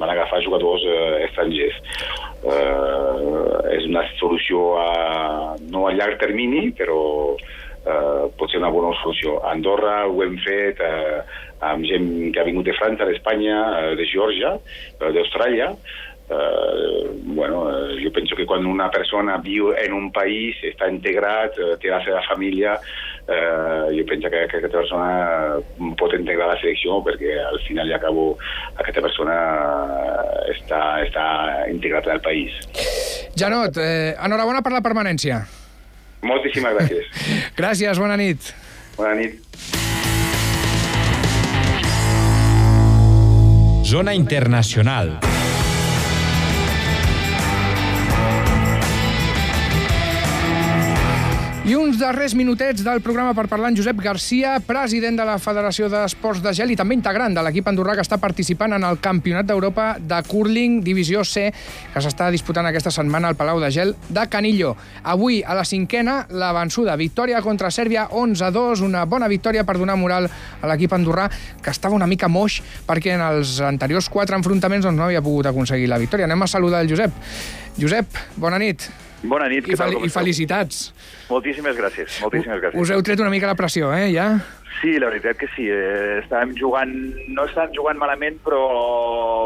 van 0.01 0.13
agafar 0.13 0.41
jugadors 0.43 0.83
eh, 0.85 1.23
estrangers. 1.27 1.79
Eh, 2.41 3.71
és 3.77 3.87
una 3.87 4.03
solució 4.19 4.75
a, 4.81 4.91
no 5.71 5.87
a 5.87 5.95
llarg 5.95 6.19
termini, 6.21 6.69
però 6.77 7.01
eh, 7.37 8.27
pot 8.37 8.51
ser 8.51 8.61
una 8.61 8.73
bona 8.73 8.93
solució. 9.01 9.39
A 9.41 9.55
Andorra 9.55 10.01
ho 10.09 10.21
hem 10.25 10.37
fet 10.43 10.81
eh, 10.85 11.19
amb 11.71 11.85
gent 11.87 12.07
que 12.33 12.41
ha 12.41 12.47
vingut 12.47 12.67
de 12.67 12.77
França, 12.77 13.07
d'Espanya, 13.07 13.59
eh, 13.81 13.91
de 13.99 14.07
Geòrgia, 14.09 14.55
eh, 14.57 15.11
d'Austràlia, 15.15 15.71
eh, 16.31 17.09
bueno, 17.35 17.69
eh, 17.69 18.01
jo 18.03 18.11
penso 18.11 18.35
que 18.35 18.45
quan 18.45 18.65
una 18.65 18.89
persona 18.89 19.37
viu 19.37 19.73
en 19.75 19.93
un 19.93 20.11
país, 20.11 20.57
està 20.63 20.89
integrat, 20.89 21.57
eh, 21.59 21.75
té 21.81 21.91
la 21.91 22.01
seva 22.05 22.21
família, 22.29 22.77
eh, 23.31 23.97
jo 23.97 24.05
penso 24.09 24.29
que, 24.29 24.43
que 24.51 24.59
aquesta 24.59 24.77
persona 24.77 25.59
pot 25.99 26.13
integrar 26.17 26.51
la 26.51 26.59
selecció 26.61 26.99
perquè 27.05 27.37
al 27.41 27.59
final 27.67 27.89
i 27.89 27.95
acabo 27.97 28.25
aquesta 28.75 29.03
persona 29.03 29.37
està, 30.51 30.81
està 31.05 31.25
integrat 31.71 32.09
en 32.09 32.17
el 32.17 32.23
país. 32.25 32.55
Janot, 33.39 33.79
eh, 33.81 34.13
enhorabona 34.19 34.61
per 34.61 34.75
la 34.75 34.83
permanència. 34.85 35.41
Moltíssimes 36.21 36.77
gràcies. 36.77 37.11
gràcies, 37.59 38.01
bona 38.01 38.19
nit. 38.19 38.53
Bona 38.97 39.15
nit. 39.17 39.39
Zona 43.91 44.13
Internacional. 44.15 45.17
I 51.61 51.75
uns 51.77 51.99
darrers 52.01 52.33
minutets 52.33 52.81
del 52.81 53.03
programa 53.05 53.35
per 53.37 53.43
parlar 53.45 53.67
amb 53.69 53.77
Josep 53.77 53.99
Garcia, 54.01 54.55
president 54.65 55.19
de 55.19 55.25
la 55.27 55.35
Federació 55.37 55.85
d'Esports 55.93 56.39
de 56.41 56.55
Gel 56.57 56.71
i 56.73 56.77
també 56.79 56.95
integrant 56.97 57.35
de 57.37 57.43
l'equip 57.45 57.67
andorrà 57.69 57.93
que 57.93 58.01
està 58.01 58.17
participant 58.17 58.73
en 58.73 58.87
el 58.87 58.97
Campionat 58.97 59.45
d'Europa 59.45 59.91
de 60.01 60.17
Curling 60.25 60.79
Divisió 60.81 61.21
C, 61.21 61.51
que 61.93 62.01
s'està 62.01 62.31
disputant 62.33 62.65
aquesta 62.65 62.89
setmana 62.89 63.29
al 63.29 63.37
Palau 63.37 63.61
de 63.61 63.69
Gel 63.69 63.93
de 64.09 64.23
Canillo. 64.33 64.71
Avui, 65.03 65.43
a 65.45 65.53
la 65.53 65.61
cinquena, 65.69 66.23
la 66.33 66.49
vençuda. 66.57 66.97
Victòria 66.97 67.43
contra 67.45 67.69
Sèrbia, 67.69 68.07
11-2, 68.09 68.81
una 68.87 69.05
bona 69.05 69.29
victòria 69.29 69.61
per 69.61 69.77
donar 69.77 69.99
moral 70.01 70.31
a 70.33 70.73
l'equip 70.73 70.97
andorrà, 70.97 71.27
que 71.61 71.69
estava 71.69 71.93
una 71.93 72.09
mica 72.09 72.25
moix 72.25 72.57
perquè 72.89 73.13
en 73.19 73.27
els 73.27 73.59
anteriors 73.61 74.09
quatre 74.09 74.41
enfrontaments 74.41 74.89
doncs, 74.89 74.97
no 74.97 75.05
havia 75.05 75.21
pogut 75.21 75.53
aconseguir 75.53 75.93
la 75.93 76.01
victòria. 76.01 76.25
Anem 76.25 76.41
a 76.41 76.49
saludar 76.49 76.81
el 76.81 76.89
Josep. 76.89 77.13
Josep, 77.77 78.17
bona 78.41 78.57
nit. 78.57 78.89
Bona 79.21 79.47
nit, 79.51 79.67
I, 79.69 79.77
fel 79.77 79.99
i 80.01 80.09
felicitats. 80.09 80.87
Moltíssimes 81.29 81.77
gràcies, 81.77 82.17
moltíssimes 82.23 82.61
gràcies. 82.63 82.81
Us 82.81 82.91
heu 82.93 83.03
tret 83.05 83.21
una 83.21 83.29
mica 83.29 83.49
la 83.49 83.57
pressió, 83.59 83.91
eh, 83.93 84.09
ja? 84.15 84.31
Sí, 84.79 84.95
la 84.97 85.11
veritat 85.11 85.37
que 85.37 85.49
sí. 85.53 85.67
Eh, 85.69 86.21
estàvem 86.23 86.55
jugant, 86.57 86.91
no 87.29 87.45
estàvem 87.45 87.75
jugant 87.77 88.01
malament, 88.01 88.39
però, 88.41 88.63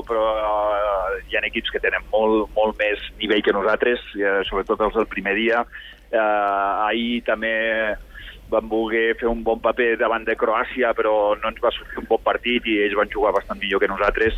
però 0.07 0.25
eh, 0.39 1.19
hi 1.27 1.35
ha 1.35 1.43
equips 1.49 1.73
que 1.75 1.83
tenen 1.83 2.07
molt, 2.13 2.47
molt 2.55 2.79
més 2.79 3.03
nivell 3.19 3.43
que 3.43 3.55
nosaltres, 3.55 4.03
eh, 4.15 4.39
sobretot 4.47 4.85
els 4.87 4.95
del 4.95 5.09
primer 5.11 5.35
dia. 5.35 5.65
Eh, 6.07 6.19
ahir 6.87 7.25
també 7.27 7.55
van 8.47 8.69
voler 8.69 9.15
fer 9.19 9.27
un 9.27 9.41
bon 9.43 9.59
paper 9.59 9.95
davant 9.99 10.23
de 10.23 10.37
Croàcia, 10.39 10.93
però 10.95 11.35
no 11.41 11.51
ens 11.51 11.59
va 11.59 11.73
sortir 11.75 11.99
un 11.99 12.07
bon 12.07 12.21
partit 12.23 12.67
i 12.69 12.79
ells 12.85 12.95
van 12.95 13.11
jugar 13.11 13.33
bastant 13.35 13.59
millor 13.59 13.81
que 13.83 13.91
nosaltres 13.91 14.37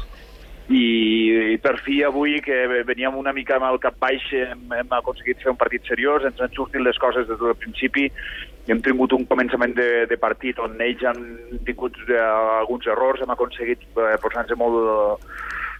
i, 0.67 1.53
i 1.53 1.57
per 1.63 1.77
fi 1.79 2.01
avui 2.03 2.41
que 2.43 2.83
veníem 2.83 3.15
una 3.15 3.31
mica 3.33 3.55
amb 3.55 3.69
el 3.69 3.79
cap 3.79 3.95
baix 4.01 4.25
hem, 4.35 4.65
hem 4.75 4.95
aconseguit 4.97 5.39
fer 5.43 5.53
un 5.53 5.59
partit 5.59 5.85
seriós, 5.87 6.25
ens 6.27 6.41
han 6.43 6.51
sortit 6.55 6.83
les 6.83 6.99
coses 6.99 7.27
des 7.29 7.39
del 7.39 7.55
principi 7.55 8.09
i 8.09 8.73
hem 8.73 8.81
tingut 8.83 9.15
un 9.15 9.23
començament 9.29 9.77
de, 9.77 10.05
de 10.11 10.17
partit 10.19 10.59
on 10.59 10.75
ells 10.83 11.05
han 11.07 11.21
tingut 11.67 11.95
eh, 12.09 12.19
alguns 12.19 12.87
errors, 12.91 13.23
hem 13.23 13.31
aconseguit 13.31 13.85
eh, 13.95 14.17
posar-nos 14.19 14.59
molt 14.59 15.23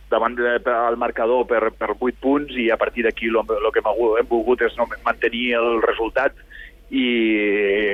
davant 0.08 0.38
de, 0.40 0.56
al 0.72 0.96
marcador 0.96 1.44
per, 1.50 1.66
per 1.76 1.92
8 1.92 2.22
punts 2.24 2.56
i 2.56 2.70
a 2.72 2.80
partir 2.80 3.04
d'aquí 3.04 3.28
el 3.28 3.72
que 3.76 3.84
hem 3.84 4.30
volgut 4.32 4.64
és 4.64 4.78
no, 4.80 4.88
mantenir 5.04 5.50
el 5.60 5.82
resultat 5.84 6.32
i 6.90 7.08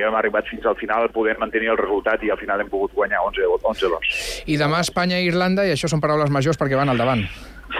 hem 0.04 0.14
arribat 0.14 0.46
fins 0.46 0.66
al 0.70 0.76
final 0.78 1.08
podent 1.14 1.40
mantenir 1.42 1.72
el 1.72 1.80
resultat 1.80 2.22
i 2.22 2.30
al 2.30 2.38
final 2.38 2.62
hem 2.62 2.70
pogut 2.70 2.94
guanyar 2.94 3.24
11-2. 3.26 4.14
I 4.46 4.58
demà 4.60 4.84
Espanya 4.84 5.18
i 5.18 5.26
Irlanda, 5.30 5.66
i 5.66 5.74
això 5.74 5.90
són 5.90 6.02
paraules 6.04 6.30
majors 6.30 6.60
perquè 6.60 6.78
van 6.78 6.92
al 6.92 7.00
davant. 7.00 7.24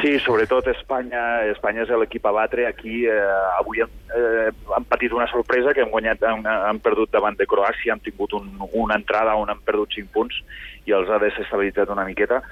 Sí, 0.01 0.17
sobretot 0.25 0.67
Espanya, 0.73 1.45
Espanya 1.53 1.85
és 1.85 1.93
l'equip 2.01 2.25
a 2.27 2.33
batre. 2.35 2.67
Aquí 2.67 3.05
eh, 3.07 3.19
avui 3.61 3.85
hem, 3.85 3.93
eh, 4.17 4.51
han 4.75 4.87
patit 4.91 5.13
una 5.15 5.29
sorpresa 5.31 5.75
que 5.75 5.85
hem 5.85 5.93
guanyat, 5.93 6.25
han, 6.27 6.43
han 6.45 6.81
perdut 6.83 7.13
davant 7.15 7.37
de 7.39 7.47
Croàcia, 7.47 7.95
han 7.95 8.03
tingut 8.03 8.35
un, 8.35 8.49
una 8.73 8.99
entrada 8.99 9.37
on 9.39 9.53
han 9.53 9.63
perdut 9.65 9.95
5 9.95 10.11
punts 10.15 10.41
i 10.89 10.97
els 10.97 11.09
ha 11.09 11.21
desestabilitzat 11.23 11.93
una 11.95 12.05
miqueta, 12.09 12.43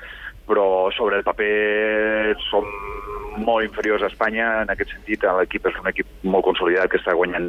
però 0.48 0.90
sobre 0.96 1.20
el 1.20 1.26
paper 1.26 2.36
som 2.48 2.66
molt 3.36 3.64
inferiors 3.64 4.02
a 4.02 4.10
Espanya 4.10 4.48
en 4.62 4.72
aquest 4.72 4.92
sentit. 4.92 5.24
L'equip 5.38 5.66
és 5.70 5.78
un 5.80 5.88
equip 5.88 6.08
molt 6.28 6.44
consolidat 6.44 6.90
que 6.92 7.00
està 7.00 7.14
guanyant 7.16 7.48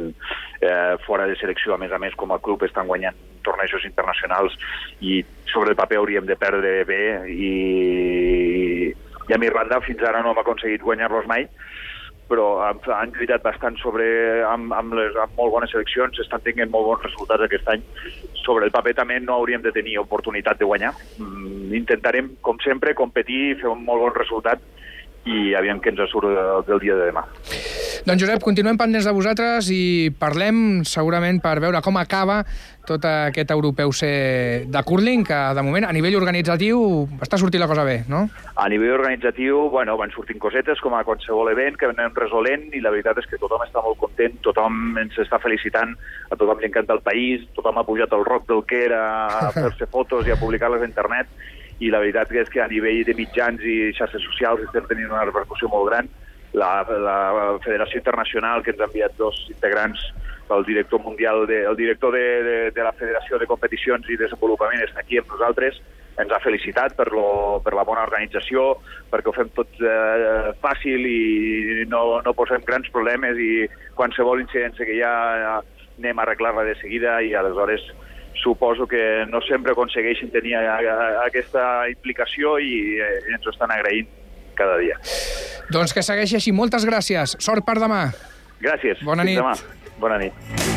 eh, 0.60 0.96
fora 1.06 1.28
de 1.28 1.36
selecció. 1.40 1.74
A 1.74 1.80
més 1.80 1.92
a 1.92 2.00
més, 2.00 2.16
com 2.16 2.32
a 2.32 2.40
club 2.40 2.64
estan 2.64 2.88
guanyant 2.88 3.18
tornejos 3.44 3.84
internacionals 3.84 4.56
i 5.04 5.20
sobre 5.52 5.74
el 5.74 5.76
paper 5.76 6.00
hauríem 6.00 6.26
de 6.26 6.36
perdre 6.40 6.78
bé 6.88 7.02
i, 7.28 7.52
i 9.28 9.36
amb 9.36 9.44
Irlanda 9.44 9.82
fins 9.84 10.00
ara 10.00 10.22
no 10.24 10.32
hem 10.32 10.40
aconseguit 10.40 10.80
guanyar-los 10.80 11.28
mai 11.28 11.44
però 12.28 12.64
han, 12.64 12.80
han 12.88 13.12
lluitat 13.14 13.42
bastant 13.44 13.76
sobre, 13.82 14.06
amb, 14.48 14.72
amb, 14.72 14.94
les, 14.96 15.16
amb 15.20 15.34
molt 15.38 15.52
bones 15.52 15.72
seleccions, 15.74 16.18
estan 16.22 16.42
tenint 16.44 16.72
molt 16.72 16.88
bons 16.88 17.04
resultats 17.04 17.44
aquest 17.44 17.68
any. 17.68 17.84
Sobre 18.40 18.64
el 18.68 18.72
paper 18.72 18.94
també 18.96 19.18
no 19.20 19.36
hauríem 19.36 19.64
de 19.64 19.72
tenir 19.76 19.98
oportunitat 20.00 20.60
de 20.60 20.68
guanyar. 20.68 20.94
Intentarem, 21.72 22.34
com 22.44 22.60
sempre, 22.64 22.94
competir, 22.98 23.56
fer 23.62 23.70
un 23.70 23.84
molt 23.84 24.04
bon 24.04 24.16
resultat 24.16 24.60
i 25.24 25.54
aviam 25.56 25.80
què 25.80 25.92
ens 25.94 26.10
surt 26.12 26.28
del 26.68 26.82
dia 26.82 26.96
de 26.98 27.08
demà. 27.08 27.24
Doncs 28.04 28.20
Josep, 28.20 28.42
continuem 28.44 28.76
pendents 28.76 29.06
de 29.08 29.12
vosaltres 29.16 29.70
i 29.72 30.12
parlem 30.20 30.82
segurament 30.84 31.38
per 31.40 31.54
veure 31.64 31.80
com 31.80 31.96
acaba 31.96 32.42
tot 32.84 33.06
aquest 33.08 33.48
europeu 33.54 33.94
ser 33.96 34.66
de 34.68 34.82
curling, 34.84 35.22
que 35.24 35.38
de 35.56 35.62
moment 35.64 35.86
a 35.88 35.92
nivell 35.96 36.18
organitzatiu 36.18 36.82
està 37.24 37.38
sortint 37.40 37.62
la 37.62 37.68
cosa 37.70 37.86
bé, 37.88 38.02
no? 38.12 38.26
A 38.60 38.68
nivell 38.68 38.98
organitzatiu, 38.98 39.70
bueno, 39.72 39.96
van 39.96 40.12
sortint 40.12 40.42
cosetes 40.42 40.84
com 40.84 40.92
a 40.92 41.00
qualsevol 41.08 41.48
event 41.54 41.80
que 41.80 41.88
anem 41.88 42.12
resolent 42.20 42.68
i 42.76 42.84
la 42.84 42.92
veritat 42.92 43.22
és 43.22 43.30
que 43.30 43.40
tothom 43.40 43.64
està 43.64 43.80
molt 43.80 43.96
content, 44.02 44.36
tothom 44.44 45.00
ens 45.00 45.16
està 45.24 45.40
felicitant, 45.40 45.96
a 46.28 46.36
tothom 46.36 46.60
li 46.60 46.68
encanta 46.68 46.92
el 46.98 47.00
país, 47.06 47.48
tothom 47.56 47.80
ha 47.80 47.88
pujat 47.88 48.12
el 48.12 48.28
rock 48.28 48.50
del 48.52 48.60
que 48.68 48.84
era 48.90 49.02
a 49.48 49.52
fer-se 49.56 49.88
fotos 49.88 50.28
i 50.28 50.36
a 50.36 50.40
publicar-les 50.40 50.84
a 50.84 50.92
internet 50.92 51.32
i 51.82 51.90
la 51.90 52.00
veritat 52.02 52.30
és 52.32 52.50
que 52.52 52.62
a 52.62 52.68
nivell 52.70 53.02
de 53.06 53.16
mitjans 53.18 53.62
i 53.62 53.92
xarxes 53.96 54.22
socials 54.28 54.62
estem 54.66 54.86
tenint 54.90 55.10
una 55.10 55.24
repercussió 55.26 55.70
molt 55.72 55.90
gran. 55.90 56.10
La, 56.54 56.84
la 56.86 57.16
Federació 57.64 57.98
Internacional, 57.98 58.62
que 58.62 58.70
ens 58.70 58.82
ha 58.84 58.86
enviat 58.86 59.16
dos 59.18 59.40
integrants, 59.50 60.04
el 60.54 60.62
director 60.68 61.00
mundial, 61.02 61.48
de, 61.50 61.64
el 61.66 61.74
director 61.74 62.14
de, 62.14 62.26
de, 62.46 62.56
de 62.70 62.84
la 62.84 62.92
Federació 62.94 63.40
de 63.40 63.48
Competicions 63.50 64.06
i 64.12 64.18
Desenvolupament 64.20 64.84
està 64.84 65.02
aquí 65.02 65.18
amb 65.18 65.32
nosaltres, 65.32 65.80
ens 66.20 66.30
ha 66.30 66.38
felicitat 66.44 66.94
per, 66.94 67.08
lo, 67.10 67.58
per 67.64 67.74
la 67.74 67.82
bona 67.86 68.04
organització, 68.06 68.76
perquè 69.10 69.30
ho 69.30 69.34
fem 69.34 69.50
tot 69.56 69.80
eh, 69.82 70.52
fàcil 70.62 71.08
i 71.10 71.86
no, 71.90 72.20
no 72.22 72.36
posem 72.38 72.62
grans 72.68 72.90
problemes 72.94 73.40
i 73.40 73.66
qualsevol 73.98 74.44
incidència 74.44 74.86
que 74.86 74.98
hi 74.98 75.02
ha 75.02 75.14
anem 75.98 76.18
a 76.18 76.24
arreglar-la 76.24 76.64
de 76.66 76.74
seguida 76.80 77.20
i 77.22 77.34
aleshores 77.34 77.82
suposo 78.42 78.86
que 78.86 79.24
no 79.30 79.40
sempre 79.46 79.72
aconsegueixin 79.72 80.32
tenir 80.34 80.56
aquesta 80.56 81.88
implicació 81.90 82.58
i 82.58 83.00
eh, 83.00 83.10
ens 83.34 83.46
ho 83.46 83.54
estan 83.54 83.72
agraint 83.74 84.08
cada 84.58 84.78
dia. 84.78 84.98
Doncs 85.74 85.94
que 85.96 86.04
segueixi 86.06 86.38
així. 86.40 86.54
Moltes 86.54 86.86
gràcies. 86.86 87.36
Sort 87.42 87.66
per 87.66 87.78
demà. 87.82 88.06
Gràcies. 88.62 89.02
Bona 89.04 89.26
Fins 89.26 89.36
nit. 89.36 89.42
Demà. 89.42 89.92
Bona 90.00 90.22
nit. 90.22 90.73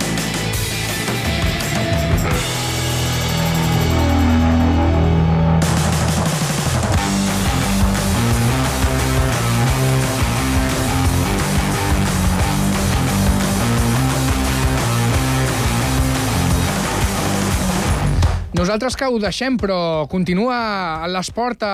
Nosaltres 18.58 18.96
que 18.98 19.06
ho 19.06 19.20
deixem, 19.22 19.54
però 19.62 20.08
continua 20.10 21.06
l'esport 21.14 21.62
a 21.62 21.74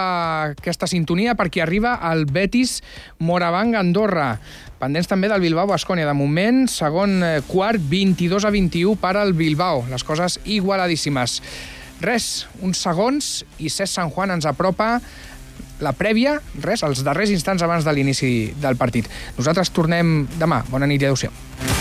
aquesta 0.50 0.84
sintonia 0.92 1.32
perquè 1.40 1.62
arriba 1.64 1.94
el 2.10 2.26
Betis 2.28 2.82
Moravang 3.24 3.78
Andorra. 3.80 4.34
Pendents 4.82 5.08
també 5.08 5.30
del 5.32 5.40
Bilbao 5.46 5.70
Bascònia. 5.70 6.10
De 6.10 6.16
moment, 6.18 6.66
segon 6.68 7.24
eh, 7.24 7.38
quart, 7.48 7.80
22 7.80 8.44
a 8.44 8.52
21 8.52 8.98
per 9.00 9.14
al 9.16 9.32
Bilbao. 9.32 9.86
Les 9.88 10.04
coses 10.04 10.42
igualadíssimes. 10.44 11.38
Res, 12.04 12.28
uns 12.60 12.84
segons 12.84 13.32
i 13.64 13.72
Cés 13.72 13.96
San 13.96 14.12
Juan 14.12 14.36
ens 14.36 14.50
apropa 14.50 14.98
la 15.80 15.96
prèvia, 15.96 16.36
res, 16.68 16.84
els 16.84 17.06
darrers 17.08 17.32
instants 17.32 17.64
abans 17.64 17.88
de 17.88 17.96
l'inici 17.96 18.52
del 18.60 18.76
partit. 18.76 19.08
Nosaltres 19.40 19.72
tornem 19.72 20.26
demà. 20.36 20.66
Bona 20.68 20.92
nit 20.92 21.00
i 21.00 21.08
adeu-siau. 21.08 21.73